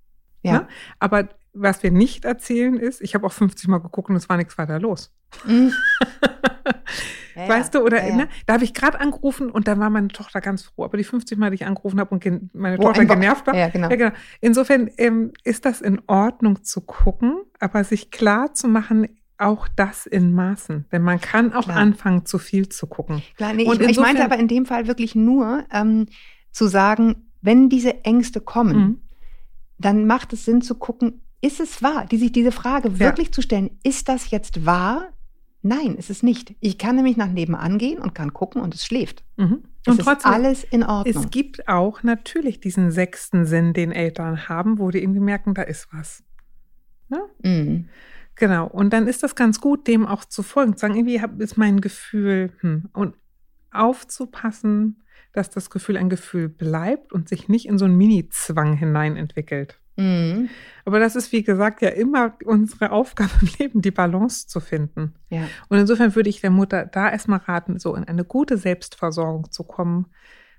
Ja. 0.43 0.53
Ne? 0.53 0.69
Aber 0.99 1.29
was 1.55 1.83
wir 1.83 1.91
nicht 1.91 2.25
erzählen 2.27 2.77
ist, 2.77 3.01
ich 3.01 3.15
habe 3.15 3.27
auch 3.27 3.33
50 3.33 3.67
Mal 3.69 3.79
geguckt 3.79 4.11
und 4.11 4.17
es 4.17 4.29
war 4.29 4.37
nichts 4.37 4.59
weiter 4.59 4.79
los. 4.79 5.13
Mhm. 5.47 5.73
Ja, 7.37 7.49
weißt 7.49 7.75
du, 7.75 7.81
oder 7.81 8.01
ja, 8.01 8.11
ja. 8.11 8.15
Ne, 8.15 8.29
da 8.47 8.55
habe 8.55 8.63
ich 8.63 8.75
gerade 8.75 9.01
angerufen 9.01 9.51
und 9.51 9.67
da 9.67 9.77
war 9.81 9.91
meine 9.91 10.07
Tochter 10.07 10.41
ganz 10.41 10.63
froh. 10.63 10.85
Aber 10.85 10.97
die 10.97 11.03
50 11.03 11.37
Mal, 11.37 11.51
die 11.51 11.57
ich 11.57 11.67
angerufen 11.67 11.99
habe 11.99 12.15
und 12.15 12.55
meine 12.55 12.79
Wo 12.79 12.83
Tochter 12.85 13.07
genervt 13.07 13.47
war, 13.49 13.57
Ja, 13.57 13.69
genau. 13.71 13.91
ja, 13.91 13.97
genau. 13.97 14.13
Insofern 14.41 14.89
ähm, 14.99 15.33
ist 15.43 15.65
das 15.65 15.81
in 15.81 16.01
Ordnung 16.07 16.63
zu 16.63 16.81
gucken, 16.83 17.35
aber 17.59 17.83
sich 17.83 18.13
klar 18.13 18.55
zu 18.55 18.69
machen, 18.69 19.09
auch 19.45 19.69
das 19.69 20.07
in 20.07 20.33
Maßen. 20.33 20.87
Denn 20.93 21.03
man 21.03 21.21
kann 21.21 21.53
auch 21.53 21.65
Klar. 21.65 21.77
anfangen, 21.77 22.27
zu 22.27 22.39
viel 22.39 22.69
zu 22.69 22.87
gucken. 22.87 23.23
Klar, 23.37 23.53
nee, 23.55 23.65
Und 23.65 23.81
ich, 23.83 23.91
ich 23.91 23.99
meinte 24.01 24.25
aber 24.25 24.39
in 24.39 24.49
dem 24.49 24.67
Fall 24.67 24.87
wirklich 24.87 25.15
nur 25.15 25.65
ähm, 25.73 26.07
zu 26.51 26.67
sagen, 26.67 27.31
wenn 27.43 27.69
diese 27.69 28.05
Ängste 28.05 28.41
kommen, 28.41 28.77
Mhm. 28.77 28.99
dann 29.79 30.07
macht 30.07 30.33
es 30.33 30.45
Sinn 30.45 30.63
zu 30.63 30.75
gucken, 30.77 31.21
ist 31.41 31.61
es 31.61 31.83
wahr? 31.83 32.07
Die 32.11 32.17
sich 32.17 32.33
diese 32.33 32.53
Frage 32.53 32.89
Ja. 32.89 32.99
wirklich 33.01 33.33
zu 33.33 33.43
stellen, 33.43 33.71
ist 33.83 34.09
das 34.09 34.31
jetzt 34.31 34.65
wahr? 34.65 35.09
Nein, 35.63 35.95
ist 35.97 36.11
es 36.11 36.23
nicht. 36.23 36.55
Ich 36.61 36.77
kann 36.79 36.97
nämlich 36.97 37.17
nach 37.17 37.31
nebenan 37.31 37.79
gehen 37.79 37.99
und 37.99 38.15
kann 38.15 38.33
gucken 38.35 38.61
und 38.63 38.75
es 38.75 38.85
schläft. 38.85 39.25
Mhm. 39.37 39.63
Es 39.87 39.93
Und 39.93 39.99
ist 39.99 40.05
trotzdem, 40.07 40.33
alles 40.33 40.65
in 40.65 40.83
Ordnung. 40.83 41.25
es 41.25 41.31
gibt 41.31 41.69
auch 41.69 42.03
natürlich 42.03 42.61
diesen 42.61 42.91
sechsten 42.91 43.45
Sinn, 43.47 43.73
den 43.75 43.91
Eltern 43.93 44.49
haben, 44.49 44.79
wo 44.79 44.91
die 44.91 45.03
irgendwie 45.03 45.21
merken, 45.21 45.55
da 45.55 45.63
ist 45.63 45.89
was. 45.93 46.23
Ne? 47.09 47.21
Mhm. 47.43 47.89
Genau. 48.37 48.67
Und 48.67 48.93
dann 48.93 49.07
ist 49.07 49.23
das 49.23 49.35
ganz 49.35 49.61
gut, 49.61 49.87
dem 49.87 50.07
auch 50.07 50.25
zu 50.25 50.43
folgen, 50.43 50.75
zu 50.75 50.81
sagen, 50.81 50.97
irgendwie 50.97 51.21
hab, 51.21 51.41
ist 51.41 51.57
mein 51.57 51.81
Gefühl, 51.81 52.53
hm, 52.61 52.89
und 52.93 53.15
aufzupassen, 53.71 55.03
dass 55.33 55.51
das 55.51 55.71
Gefühl 55.71 55.97
ein 55.97 56.09
Gefühl 56.09 56.49
bleibt 56.49 57.13
und 57.13 57.29
sich 57.29 57.49
nicht 57.49 57.67
in 57.67 57.79
so 57.79 57.85
einen 57.85 57.97
Mini-Zwang 57.97 58.77
hinein 58.77 59.17
entwickelt. 59.17 59.81
Mhm. 59.97 60.49
Aber 60.85 60.99
das 60.99 61.17
ist, 61.17 61.33
wie 61.33 61.43
gesagt, 61.43 61.83
ja 61.83 61.89
immer 61.91 62.37
unsere 62.45 62.91
Aufgabe 62.91 63.31
im 63.41 63.49
Leben, 63.59 63.83
die 63.83 63.91
Balance 63.91 64.47
zu 64.47 64.61
finden. 64.61 65.15
Ja. 65.31 65.47
Und 65.69 65.79
insofern 65.79 66.15
würde 66.15 66.31
ich 66.31 66.41
der 66.41 66.51
Mutter 66.51 66.87
da 66.87 67.11
erstmal 67.11 67.41
raten, 67.41 67.79
so 67.79 67.95
in 67.95 68.05
eine 68.05 68.25
gute 68.25 68.57
Selbstversorgung 68.59 69.51
zu 69.51 69.65
kommen, 69.65 70.07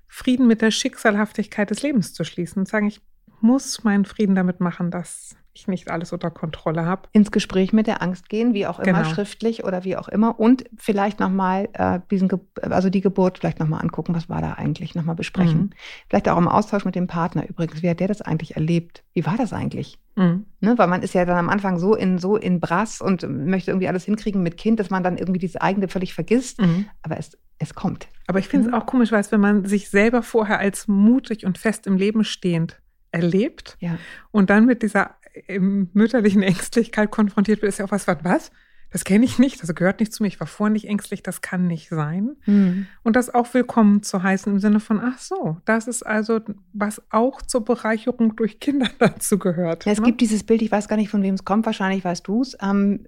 Frieden 0.08 0.46
mit 0.46 0.62
der 0.62 0.70
Schicksalhaftigkeit 0.70 1.70
des 1.70 1.82
Lebens 1.82 2.14
zu 2.14 2.24
schließen 2.24 2.60
und 2.60 2.68
sagen, 2.68 2.86
ich 2.86 3.00
muss 3.40 3.82
meinen 3.84 4.04
Frieden 4.04 4.34
damit 4.34 4.60
machen, 4.60 4.90
dass 4.90 5.36
ich 5.56 5.68
nicht 5.68 5.90
alles 5.90 6.12
unter 6.12 6.30
Kontrolle 6.30 6.84
habe. 6.84 7.08
Ins 7.12 7.30
Gespräch 7.30 7.72
mit 7.72 7.86
der 7.86 8.02
Angst 8.02 8.28
gehen, 8.28 8.52
wie 8.54 8.66
auch 8.66 8.78
immer, 8.78 9.02
Genau. 9.02 9.04
schriftlich 9.14 9.64
oder 9.64 9.84
wie 9.84 9.96
auch 9.96 10.08
immer. 10.08 10.38
Und 10.38 10.64
vielleicht 10.76 11.18
nochmal 11.18 11.68
äh, 11.72 12.00
diesen, 12.10 12.28
Ge 12.28 12.38
also 12.62 12.90
die 12.90 13.00
Geburt 13.00 13.38
vielleicht 13.38 13.58
nochmal 13.58 13.80
angucken, 13.82 14.14
was 14.14 14.28
war 14.28 14.40
da 14.40 14.52
eigentlich, 14.52 14.94
nochmal 14.94 15.14
besprechen. 15.16 15.58
Mhm. 15.58 15.70
Vielleicht 16.08 16.28
auch 16.28 16.38
im 16.38 16.48
Austausch 16.48 16.84
mit 16.84 16.94
dem 16.94 17.06
Partner 17.06 17.48
übrigens, 17.48 17.82
wie 17.82 17.88
hat 17.90 18.00
der 18.00 18.08
das 18.08 18.20
eigentlich 18.22 18.54
erlebt? 18.56 19.02
Wie 19.14 19.24
war 19.26 19.36
das 19.36 19.52
eigentlich? 19.52 19.98
Mhm. 20.14 20.44
Ne, 20.60 20.78
weil 20.78 20.86
man 20.88 21.02
ist 21.02 21.14
ja 21.14 21.24
dann 21.24 21.36
am 21.38 21.48
Anfang 21.48 21.78
so 21.78 21.94
in 21.94 22.18
so 22.18 22.36
in 22.36 22.60
Brass 22.60 23.00
und 23.00 23.22
möchte 23.28 23.70
irgendwie 23.70 23.88
alles 23.88 24.04
hinkriegen 24.04 24.42
mit 24.42 24.56
Kind, 24.56 24.78
dass 24.80 24.90
man 24.90 25.02
dann 25.02 25.16
irgendwie 25.18 25.40
dieses 25.40 25.56
eigene 25.56 25.88
völlig 25.88 26.14
vergisst. 26.14 26.60
Mhm. 26.60 26.86
Aber 27.02 27.18
es, 27.18 27.36
es 27.58 27.74
kommt. 27.74 28.08
Aber 28.26 28.38
ich 28.38 28.48
finde 28.48 28.66
es 28.66 28.72
Mhm. 28.72 28.78
auch 28.78 28.86
komisch, 28.86 29.12
weil 29.12 29.20
es, 29.20 29.32
wenn 29.32 29.40
man 29.40 29.64
sich 29.64 29.88
selber 29.90 30.22
vorher 30.22 30.58
als 30.58 30.86
mutig 30.88 31.44
und 31.46 31.58
fest 31.58 31.86
im 31.86 31.96
Leben 31.96 32.24
stehend 32.24 32.80
erlebt 33.12 33.76
Ja. 33.80 33.96
und 34.30 34.50
dann 34.50 34.66
mit 34.66 34.82
dieser 34.82 35.12
ähm, 35.48 35.90
mütterlichen 35.92 36.42
Ängstlichkeit 36.42 37.10
konfrontiert 37.10 37.62
wird, 37.62 37.70
ist 37.70 37.78
ja 37.78 37.84
auch 37.84 37.90
was, 37.90 38.06
was, 38.06 38.18
was? 38.22 38.50
das 38.90 39.04
kenne 39.04 39.24
ich 39.24 39.38
nicht, 39.38 39.62
das 39.62 39.74
gehört 39.74 40.00
nicht 40.00 40.12
zu 40.12 40.22
mir, 40.22 40.28
ich 40.28 40.40
war 40.40 40.46
vorher 40.46 40.72
nicht 40.72 40.88
ängstlich, 40.88 41.22
das 41.22 41.40
kann 41.40 41.66
nicht 41.66 41.88
sein. 41.88 42.36
Mhm. 42.46 42.86
Und 43.02 43.16
das 43.16 43.34
auch 43.34 43.52
willkommen 43.52 44.02
zu 44.02 44.22
heißen 44.22 44.52
im 44.52 44.58
Sinne 44.58 44.80
von, 44.80 45.00
ach 45.00 45.18
so, 45.18 45.58
das 45.64 45.88
ist 45.88 46.04
also, 46.04 46.40
was 46.72 47.02
auch 47.10 47.42
zur 47.42 47.64
Bereicherung 47.64 48.36
durch 48.36 48.60
Kinder 48.60 48.88
dazu 48.98 49.38
gehört. 49.38 49.84
Ja, 49.84 49.92
es 49.92 50.00
ne? 50.00 50.06
gibt 50.06 50.20
dieses 50.20 50.44
Bild, 50.44 50.62
ich 50.62 50.70
weiß 50.70 50.88
gar 50.88 50.96
nicht, 50.96 51.10
von 51.10 51.22
wem 51.22 51.34
es 51.34 51.44
kommt, 51.44 51.66
wahrscheinlich 51.66 52.04
weißt 52.04 52.26
du 52.26 52.42
es. 52.42 52.56
Ähm, 52.62 53.06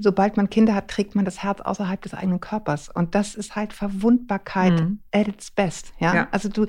sobald 0.00 0.36
man 0.36 0.50
Kinder 0.50 0.74
hat, 0.74 0.88
trägt 0.88 1.14
man 1.14 1.24
das 1.24 1.42
Herz 1.42 1.60
außerhalb 1.60 2.00
des 2.02 2.14
eigenen 2.14 2.40
Körpers. 2.40 2.88
Und 2.88 3.14
das 3.14 3.34
ist 3.34 3.54
halt 3.56 3.72
Verwundbarkeit 3.72 4.72
Mhm. 4.80 5.00
at 5.12 5.28
its 5.28 5.50
best. 5.50 5.92
Ja? 5.98 6.14
Ja. 6.14 6.28
Also 6.30 6.48
du, 6.48 6.66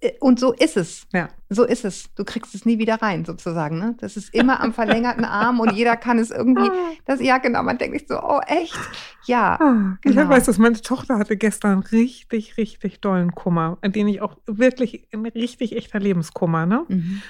äh, 0.00 0.12
und 0.20 0.38
so 0.40 0.52
ist 0.52 0.76
es. 0.76 1.06
Ja. 1.12 1.28
So 1.48 1.64
ist 1.64 1.84
es. 1.84 2.12
Du 2.14 2.24
kriegst 2.24 2.54
es 2.54 2.64
nie 2.64 2.78
wieder 2.78 2.96
rein, 3.02 3.24
sozusagen. 3.24 3.78
Ne? 3.78 3.94
Das 4.00 4.16
ist 4.16 4.34
immer 4.34 4.60
am 4.60 4.72
verlängerten 4.72 5.24
Arm 5.24 5.60
und 5.60 5.72
jeder 5.72 5.96
kann 5.96 6.18
es 6.18 6.30
irgendwie. 6.30 6.68
Das, 7.04 7.20
ja, 7.20 7.38
genau. 7.38 7.64
Man 7.64 7.78
denkt 7.78 7.98
sich 7.98 8.06
so, 8.08 8.20
oh, 8.22 8.38
echt? 8.46 8.78
Ja. 9.26 9.58
Ah, 9.60 9.98
Ich 10.04 10.14
Genau. 10.14 10.28
weiß, 10.28 10.44
dass 10.44 10.58
meine 10.58 10.80
Tochter 10.80 11.18
hatte 11.18 11.36
gestern 11.36 11.80
richtig, 11.80 12.56
richtig 12.56 13.00
dollen 13.00 13.32
Kummer, 13.34 13.76
an 13.82 13.90
den 13.90 14.06
ich 14.06 14.20
auch 14.20 14.36
wirklich 14.46 15.08
ein 15.12 15.26
richtig 15.26 15.76
echter 15.76 15.98
Lebenskummer, 15.98 16.64
ne? 16.64 16.84
Mhm. 16.88 17.22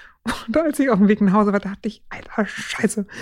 Und 0.46 0.56
als 0.58 0.78
ich 0.78 0.90
auf 0.90 0.98
dem 0.98 1.08
Weg 1.08 1.22
nach 1.22 1.32
Hause 1.32 1.52
war, 1.54 1.58
dachte 1.60 1.88
ich, 1.88 2.02
alter 2.10 2.44
Scheiße. 2.46 3.06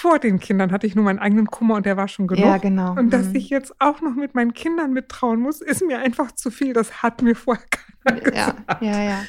Vor 0.00 0.18
den 0.18 0.38
Kindern 0.38 0.72
hatte 0.72 0.86
ich 0.86 0.94
nur 0.94 1.04
meinen 1.04 1.18
eigenen 1.18 1.46
Kummer 1.46 1.74
und 1.74 1.84
der 1.84 1.96
war 1.96 2.08
schon 2.08 2.26
genug. 2.26 2.44
Ja, 2.44 2.56
genau. 2.56 2.92
Und 2.96 3.10
dass 3.12 3.28
Mhm. 3.28 3.34
ich 3.36 3.50
jetzt 3.50 3.74
auch 3.80 4.00
noch 4.00 4.14
mit 4.14 4.34
meinen 4.34 4.54
Kindern 4.54 4.92
mittrauen 4.94 5.40
muss, 5.40 5.60
ist 5.60 5.82
mir 5.86 5.98
einfach 5.98 6.32
zu 6.32 6.50
viel. 6.50 6.72
Das 6.72 7.02
hat 7.02 7.20
mir 7.22 7.34
vorher 7.34 7.64
keiner 8.04 8.22
Ja, 8.34 8.50
gesagt. 8.52 8.82
ja, 8.82 9.02
ja. 9.02 9.22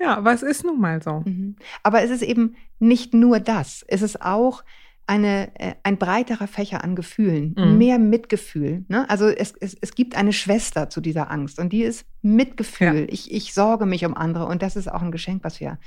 Ja, 0.00 0.16
aber 0.16 0.32
es 0.34 0.42
ist 0.42 0.64
nun 0.64 0.78
mal 0.80 1.02
so. 1.02 1.22
Mhm. 1.24 1.56
Aber 1.82 2.02
es 2.02 2.10
ist 2.10 2.22
eben 2.22 2.56
nicht 2.78 3.14
nur 3.14 3.40
das. 3.40 3.84
Es 3.88 4.02
ist 4.02 4.20
auch 4.22 4.62
eine, 5.06 5.50
äh, 5.58 5.74
ein 5.82 5.96
breiterer 5.96 6.46
Fächer 6.46 6.84
an 6.84 6.94
Gefühlen, 6.94 7.54
Mhm. 7.56 7.78
mehr 7.78 7.98
Mitgefühl. 7.98 8.84
Ne? 8.88 9.08
Also 9.08 9.28
es, 9.28 9.54
es, 9.58 9.74
es 9.80 9.94
gibt 9.94 10.14
eine 10.14 10.34
Schwester 10.34 10.90
zu 10.90 11.00
dieser 11.00 11.30
Angst 11.30 11.58
und 11.58 11.72
die 11.72 11.82
ist 11.82 12.04
Mitgefühl. 12.20 13.06
Ich, 13.10 13.32
ich 13.32 13.54
sorge 13.54 13.86
mich 13.86 14.04
um 14.04 14.14
andere 14.14 14.44
und 14.46 14.60
das 14.62 14.76
ist 14.76 14.92
auch 14.92 15.00
ein 15.00 15.10
Geschenk, 15.10 15.42
was 15.42 15.58
wir 15.60 15.78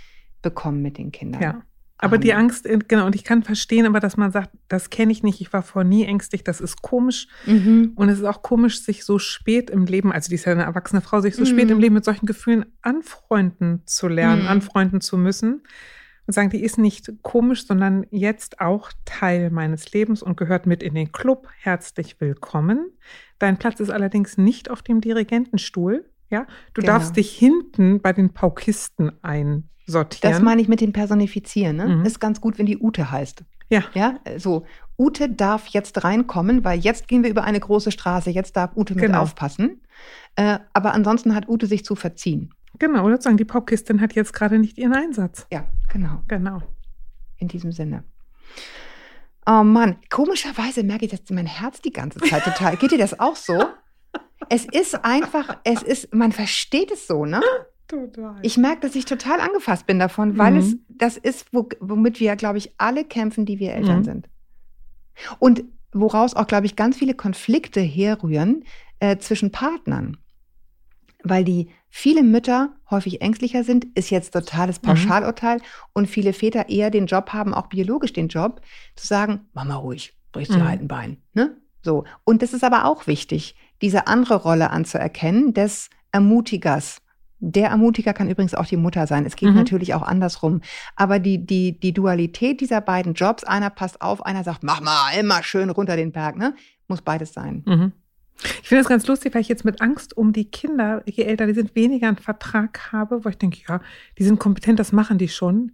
bekommen 0.42 0.82
mit 0.82 0.98
den 0.98 1.12
Kindern. 1.12 1.42
Ja. 1.42 1.62
Aber 2.02 2.18
die 2.18 2.34
Amen. 2.34 2.46
Angst, 2.46 2.66
äh, 2.66 2.80
genau, 2.88 3.06
und 3.06 3.16
ich 3.16 3.24
kann 3.24 3.44
verstehen, 3.44 3.86
aber 3.86 4.00
dass 4.00 4.18
man 4.18 4.32
sagt, 4.32 4.50
das 4.68 4.90
kenne 4.90 5.12
ich 5.12 5.22
nicht, 5.24 5.40
ich 5.40 5.54
war 5.54 5.62
vorher 5.62 5.88
nie 5.88 6.04
ängstlich, 6.04 6.44
das 6.44 6.60
ist 6.60 6.82
komisch. 6.82 7.28
Mhm. 7.46 7.92
Und 7.96 8.10
es 8.10 8.18
ist 8.20 8.26
auch 8.26 8.42
komisch, 8.42 8.82
sich 8.82 9.06
so 9.06 9.20
spät 9.20 9.70
im 9.70 9.86
Leben, 9.86 10.12
also 10.12 10.30
die 10.30 10.36
ist 10.36 10.46
ja 10.46 10.52
eine 10.52 10.64
erwachsene 10.64 11.02
Frau, 11.02 11.22
sich 11.22 11.36
so 11.36 11.44
Mhm. 11.44 11.46
spät 11.48 11.70
im 11.72 11.80
Leben 11.80 11.94
mit 11.96 12.04
solchen 12.04 12.26
Gefühlen 12.26 12.66
anfreunden 12.82 13.84
zu 13.86 14.08
lernen, 14.08 14.44
Mhm. 14.44 14.48
anfreunden 14.50 15.00
zu 15.02 15.18
müssen. 15.18 15.62
Und 16.28 16.34
sagen, 16.34 16.50
die 16.52 16.64
ist 16.64 16.78
nicht 16.78 17.12
komisch, 17.24 17.66
sondern 17.66 18.06
jetzt 18.12 18.62
auch 18.62 18.92
Teil 19.06 19.50
meines 19.50 19.92
Lebens 19.92 20.22
und 20.22 20.38
gehört 20.38 20.66
mit 20.68 20.84
in 20.84 20.94
den 20.94 21.12
Club. 21.12 21.48
Herzlich 21.60 22.22
willkommen. 22.22 22.92
Dein 23.40 23.58
Platz 23.58 23.80
ist 23.80 23.90
allerdings 23.90 24.38
nicht 24.38 24.70
auf 24.70 24.82
dem 24.84 25.02
Dirigentenstuhl. 25.02 26.06
Ja, 26.32 26.48
du 26.74 26.82
Genau. 26.82 26.94
darfst 26.94 27.16
dich 27.18 27.32
hinten 27.32 28.02
bei 28.02 28.14
den 28.14 28.34
Paukisten 28.34 29.12
einsortieren. 29.22 30.34
Das 30.34 30.42
meine 30.42 30.62
ich 30.62 30.68
mit 30.68 30.82
dem 30.82 30.94
Personifizieren. 30.94 31.76
Ne? 31.78 31.88
Mhm. 31.98 32.06
Ist 32.06 32.20
ganz 32.20 32.42
gut, 32.42 32.58
wenn 32.58 32.66
die 32.66 32.78
Ute 32.80 33.12
heißt. 33.12 33.44
ja, 33.70 33.84
Ja, 33.94 34.16
so. 34.38 34.66
Ute 34.98 35.30
darf 35.30 35.68
jetzt 35.68 36.04
reinkommen, 36.04 36.64
weil 36.64 36.80
jetzt 36.80 37.08
gehen 37.08 37.24
wir 37.24 37.30
über 37.32 37.44
eine 37.44 37.60
große 37.60 37.92
Straße. 37.92 38.30
Jetzt 38.30 38.56
darf 38.56 38.76
Ute 38.76 38.94
mit 38.96 39.04
Genau. 39.06 39.22
aufpassen. 39.22 39.82
Äh, 40.36 40.60
aber 40.74 40.94
ansonsten 40.94 41.34
hat 41.36 41.48
Ute 41.50 41.66
sich 41.68 41.84
zu 41.86 41.96
verziehen. 41.96 42.54
genau. 42.80 43.04
Oder 43.06 43.20
sagen, 43.22 43.38
die 43.38 43.46
Paukistin 43.46 44.00
hat 44.02 44.14
jetzt 44.14 44.32
gerade 44.34 44.58
nicht 44.60 44.78
ihren 44.78 44.94
Einsatz. 44.94 45.48
Ja, 45.52 45.66
genau. 45.92 46.22
Genau. 46.28 46.62
In 47.38 47.48
diesem 47.48 47.72
Sinne. 47.72 48.04
Oh 49.48 49.64
Mann, 49.64 49.98
komischerweise 50.10 50.84
merke 50.84 51.06
ich, 51.06 51.12
dass 51.12 51.22
mein 51.32 51.48
Herz 51.48 51.82
die 51.82 51.92
ganze 51.92 52.20
Zeit 52.20 52.44
total. 52.44 52.78
Geht 52.78 52.92
dir 52.92 52.98
das 53.00 53.20
auch 53.20 53.36
so? 53.36 53.54
Es 54.50 54.66
ist 54.66 55.04
einfach, 55.06 55.58
es 55.64 55.82
ist, 55.84 56.14
man 56.14 56.32
versteht 56.32 56.92
es 56.92 57.08
so, 57.08 57.26
ne? 57.26 57.42
Total. 57.88 58.36
Ich 58.42 58.58
merke, 58.58 58.82
dass 58.82 58.96
ich 58.96 59.06
total 59.06 59.40
angefasst 59.42 59.86
bin 59.86 60.00
davon, 60.00 60.38
weil 60.38 60.54
Mhm. 60.54 60.58
es 60.60 60.76
das 60.90 61.18
ist, 61.18 61.48
wo, 61.52 61.68
womit 61.80 62.20
wir, 62.20 62.36
glaube 62.36 62.58
ich, 62.58 62.74
alle 62.78 63.04
kämpfen, 63.04 63.46
die 63.46 63.60
wir 63.60 63.74
Eltern 63.74 64.00
Mhm. 64.00 64.04
sind. 64.04 64.30
Und 65.40 65.64
woraus 65.94 66.34
auch, 66.36 66.48
glaube 66.48 66.66
ich, 66.66 66.76
ganz 66.76 66.96
viele 66.98 67.14
Konflikte 67.14 67.82
herrühren 67.82 68.64
äh, 69.00 69.18
zwischen 69.18 69.52
Partnern. 69.52 70.18
Weil 71.24 71.44
die 71.44 71.70
viele 71.90 72.24
Mütter 72.24 72.74
häufig 72.90 73.22
ängstlicher 73.22 73.64
sind, 73.64 73.86
ist 73.98 74.10
jetzt 74.10 74.32
totales 74.34 74.82
Mhm. 74.82 74.86
Pauschalurteil 74.88 75.60
und 75.94 76.08
viele 76.08 76.34
Väter 76.34 76.70
eher 76.70 76.90
den 76.92 77.06
Job 77.08 77.32
haben, 77.34 77.54
auch 77.54 77.68
biologisch 77.68 78.14
den 78.14 78.28
Job, 78.30 78.62
zu 78.96 79.06
sagen, 79.06 79.50
Mama 79.54 79.76
ruhig, 79.76 80.18
brichst 80.32 80.54
dir 80.56 80.60
Mhm. 80.64 80.68
halt 80.68 80.82
ein 80.82 80.88
Bein. 80.88 81.22
Ne? 81.34 81.58
So. 81.84 82.06
Und 82.24 82.42
das 82.42 82.54
ist 82.54 82.64
aber 82.64 82.86
auch 82.86 83.06
wichtig, 83.08 83.56
diese 83.82 84.08
andere 84.08 84.36
Rolle 84.36 84.70
anzuerkennen, 84.72 85.54
des 85.54 85.90
Ermutigers. 86.12 87.02
Der 87.40 87.70
Ermutiger 87.70 88.14
kann 88.14 88.30
übrigens 88.30 88.54
auch 88.54 88.66
die 88.66 88.78
Mutter 88.78 89.08
sein. 89.08 89.26
Es 89.26 89.36
geht 89.36 89.50
Mhm. 89.50 89.56
natürlich 89.56 89.94
auch 89.96 90.04
andersrum. 90.04 90.62
Aber 90.96 91.18
die, 91.18 91.44
die, 91.44 91.80
die 91.80 91.92
Dualität 91.94 92.62
dieser 92.62 92.82
beiden 92.82 93.16
Jobs, 93.16 93.44
einer 93.44 93.72
passt 93.72 94.02
auf, 94.02 94.24
einer 94.26 94.44
sagt, 94.44 94.62
mach 94.64 94.80
mal 94.82 95.12
immer 95.20 95.42
schön 95.42 95.72
runter 95.72 95.96
den 95.96 96.12
Berg, 96.12 96.38
ne? 96.38 96.54
Muss 96.88 97.02
beides 97.02 97.34
sein. 97.34 97.64
Mhm. 97.66 97.92
Ich 98.44 98.68
finde 98.70 98.84
das 98.84 98.90
ganz 98.90 99.08
lustig, 99.08 99.34
weil 99.34 99.42
ich 99.42 99.48
jetzt 99.50 99.66
mit 99.66 99.82
Angst 99.82 100.16
um 100.18 100.34
die 100.34 100.46
Kinder, 100.46 101.04
je 101.06 101.24
älter 101.24 101.48
die 101.48 101.54
sind, 101.54 101.76
weniger 101.76 102.08
einen 102.08 102.18
Vertrag 102.18 102.92
habe, 102.92 103.24
wo 103.26 103.30
ich 103.30 103.38
denke, 103.38 103.60
ja, 103.68 103.82
die 104.18 104.24
sind 104.24 104.40
kompetent, 104.40 104.80
das 104.80 104.92
machen 104.92 105.18
die 105.18 105.28
schon. 105.30 105.72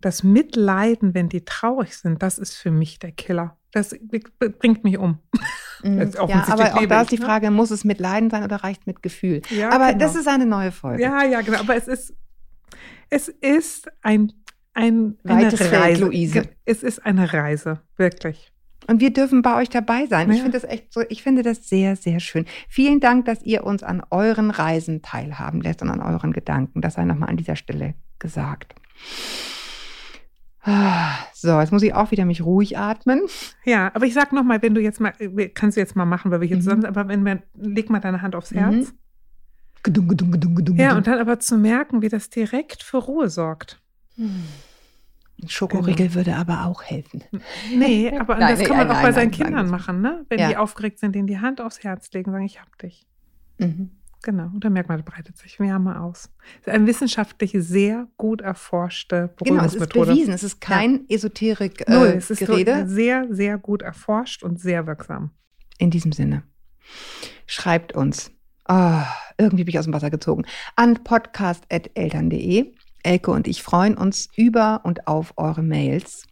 Das 0.00 0.22
Mitleiden, 0.22 1.14
wenn 1.14 1.28
die 1.28 1.44
traurig 1.44 1.96
sind, 1.96 2.22
das 2.22 2.38
ist 2.38 2.56
für 2.56 2.70
mich 2.70 2.98
der 2.98 3.12
Killer. 3.12 3.56
Das 3.72 3.94
bringt 4.58 4.82
mich 4.84 4.98
um. 4.98 5.18
Mhm. 5.82 5.98
Ja, 6.12 6.44
aber 6.48 6.74
auch 6.74 6.86
da 6.86 6.96
ich, 6.96 7.02
ist 7.02 7.12
die 7.12 7.18
ne? 7.18 7.24
Frage, 7.24 7.50
muss 7.50 7.70
es 7.70 7.84
mit 7.84 8.00
Leiden 8.00 8.30
sein 8.30 8.42
oder 8.42 8.56
reicht 8.56 8.86
mit 8.86 9.02
Gefühl? 9.02 9.42
Ja, 9.50 9.70
aber 9.70 9.88
genau. 9.88 9.98
das 9.98 10.16
ist 10.16 10.28
eine 10.28 10.46
neue 10.46 10.72
Folge. 10.72 11.02
Ja, 11.02 11.22
ja, 11.24 11.40
genau. 11.40 11.60
Aber 11.60 11.76
es 11.76 11.88
ist, 11.88 12.14
es 13.10 13.28
ist 13.28 13.90
ein, 14.02 14.32
ein 14.74 15.16
Weites 15.22 15.60
eine 15.60 15.70
Feld, 15.70 15.82
Reise. 15.82 16.04
Luise. 16.04 16.48
Es 16.64 16.82
ist 16.82 17.04
eine 17.04 17.32
Reise, 17.32 17.80
wirklich. 17.96 18.52
Und 18.88 19.00
wir 19.00 19.12
dürfen 19.12 19.42
bei 19.42 19.56
euch 19.56 19.68
dabei 19.68 20.06
sein. 20.06 20.30
Ich 20.30 20.38
Ja. 20.38 20.42
finde 20.42 20.58
das 20.58 20.68
echt 20.68 20.92
so, 20.92 21.02
ich 21.08 21.22
finde 21.22 21.42
das 21.42 21.68
sehr, 21.68 21.94
sehr 21.96 22.18
schön. 22.18 22.46
Vielen 22.68 22.98
Dank, 22.98 23.24
dass 23.26 23.42
ihr 23.42 23.64
uns 23.64 23.82
an 23.82 24.02
euren 24.10 24.50
Reisen 24.50 25.02
teilhaben 25.02 25.60
lässt 25.60 25.82
und 25.82 25.90
an 25.90 26.00
euren 26.00 26.32
Gedanken. 26.32 26.80
Das 26.80 26.94
sei 26.94 27.04
nochmal 27.04 27.28
an 27.28 27.36
dieser 27.36 27.56
Stelle 27.56 27.94
gesagt. 28.18 28.74
So, 31.32 31.58
jetzt 31.60 31.72
muss 31.72 31.82
ich 31.82 31.94
auch 31.94 32.10
wieder 32.10 32.24
mich 32.26 32.42
ruhig 32.44 32.76
atmen. 32.78 33.22
Ja, 33.64 33.90
aber 33.94 34.04
ich 34.06 34.12
sag 34.14 34.32
noch 34.32 34.44
mal, 34.44 34.60
wenn 34.62 34.74
du 34.74 34.80
jetzt 34.80 35.00
mal, 35.00 35.12
kannst 35.54 35.76
du 35.76 35.80
jetzt 35.80 35.96
mal 35.96 36.04
machen, 36.04 36.30
weil 36.30 36.40
wir 36.42 36.48
hier 36.48 36.58
Mhm. 36.58 36.62
zusammen 36.62 36.82
sind, 36.82 36.90
aber 36.96 37.08
wenn 37.08 37.24
wir, 37.24 37.42
leg 37.54 37.88
mal 37.88 38.00
deine 38.00 38.20
Hand 38.22 38.34
aufs 38.36 38.50
Mhm. 38.50 38.58
Herz. 38.58 38.94
Gedung, 39.82 40.08
gedung, 40.08 40.30
gedung, 40.32 40.54
gedung, 40.56 40.76
Ja, 40.76 40.94
und 40.96 41.06
dann 41.06 41.18
aber 41.18 41.40
zu 41.40 41.56
merken, 41.56 42.02
wie 42.02 42.10
das 42.10 42.28
direkt 42.28 42.82
für 42.82 42.98
Ruhe 42.98 43.30
sorgt. 43.30 43.80
Hm. 44.16 44.44
Ein 45.42 45.48
Schokoriegel 45.48 46.12
würde 46.12 46.36
aber 46.36 46.66
auch 46.66 46.82
helfen. 46.82 47.24
Nee, 47.74 48.10
aber 48.18 48.36
Nein, 48.36 48.50
das 48.50 48.58
nee, 48.58 48.66
kann 48.66 48.76
man 48.76 48.88
nein, 48.88 48.96
auch 48.96 49.00
bei 49.00 49.04
nein, 49.08 49.14
seinen 49.14 49.30
nein, 49.30 49.40
Kindern 49.46 49.70
machen, 49.70 50.02
ne? 50.02 50.26
Wenn 50.28 50.38
Ja. 50.38 50.48
die 50.50 50.56
aufgeregt 50.58 50.98
sind, 50.98 51.14
denen 51.14 51.26
die 51.26 51.38
Hand 51.38 51.62
aufs 51.62 51.82
Herz 51.82 52.12
legen, 52.12 52.30
sagen, 52.30 52.44
ich 52.44 52.60
hab 52.60 52.76
dich. 52.76 53.06
Mhm. 53.56 53.90
Genau, 54.22 54.50
und 54.52 54.62
merkt 54.70 54.88
man, 54.88 54.98
da 54.98 55.04
breitet 55.04 55.38
sich 55.38 55.58
Wärme 55.60 56.00
aus. 56.00 56.30
Das 56.64 56.66
ist 56.66 56.74
eine 56.74 56.86
wissenschaftlich 56.86 57.52
sehr 57.56 58.06
gut 58.18 58.42
erforschte 58.42 59.34
Genau, 59.42 59.64
es 59.64 59.74
ist 59.74 59.92
bewiesen. 59.92 60.34
Es 60.34 60.42
ist 60.42 60.60
kein 60.60 61.08
Esoterik 61.08 61.88
Null, 61.88 62.08
äh, 62.08 62.16
es 62.16 62.30
ist 62.30 62.40
Gerede. 62.40 62.86
sehr, 62.86 63.26
sehr 63.30 63.56
gut 63.56 63.80
erforscht 63.80 64.42
und 64.42 64.60
sehr 64.60 64.86
wirksam. 64.86 65.30
In 65.78 65.90
diesem 65.90 66.12
Sinne, 66.12 66.42
schreibt 67.46 67.94
uns. 67.94 68.30
Ah, 68.66 69.06
irgendwie 69.38 69.64
bin 69.64 69.72
ich 69.72 69.78
aus 69.78 69.86
dem 69.86 69.94
Wasser 69.94 70.10
gezogen. 70.10 70.44
An 70.76 71.02
podcast.eltern.de. 71.02 72.72
Elke 73.02 73.30
und 73.30 73.48
ich 73.48 73.62
freuen 73.62 73.96
uns 73.96 74.28
über 74.36 74.82
und 74.84 75.06
auf 75.06 75.32
eure 75.38 75.62
Mails. 75.62 76.24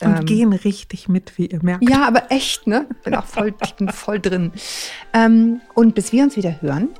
Und 0.00 0.18
Ähm, 0.18 0.24
gehen 0.24 0.52
richtig 0.52 1.08
mit, 1.08 1.36
wie 1.38 1.46
ihr 1.46 1.62
merkt. 1.62 1.88
Ja, 1.88 2.06
aber 2.06 2.30
echt, 2.30 2.66
ne? 2.66 2.88
Bin 3.04 3.14
auch 3.14 3.24
voll, 3.26 3.52
bin 3.78 3.88
voll 3.88 4.20
drin. 4.20 4.52
Ähm, 5.12 5.60
und 5.74 5.94
bis 5.94 6.12
wir 6.12 6.22
uns 6.22 6.36
wieder 6.36 6.60
hören, 6.62 6.90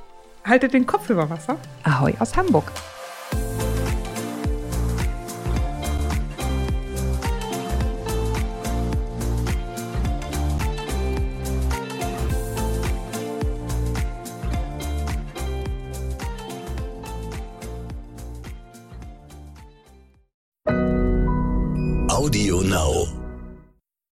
Haltet 0.45 0.75
den 0.75 0.87
Kopf 0.87 1.09
über 1.09 1.31
Wasser. 1.31 1.57
Ahoi 1.85 2.15
aus 2.19 2.37
Hamburg. 2.37 2.71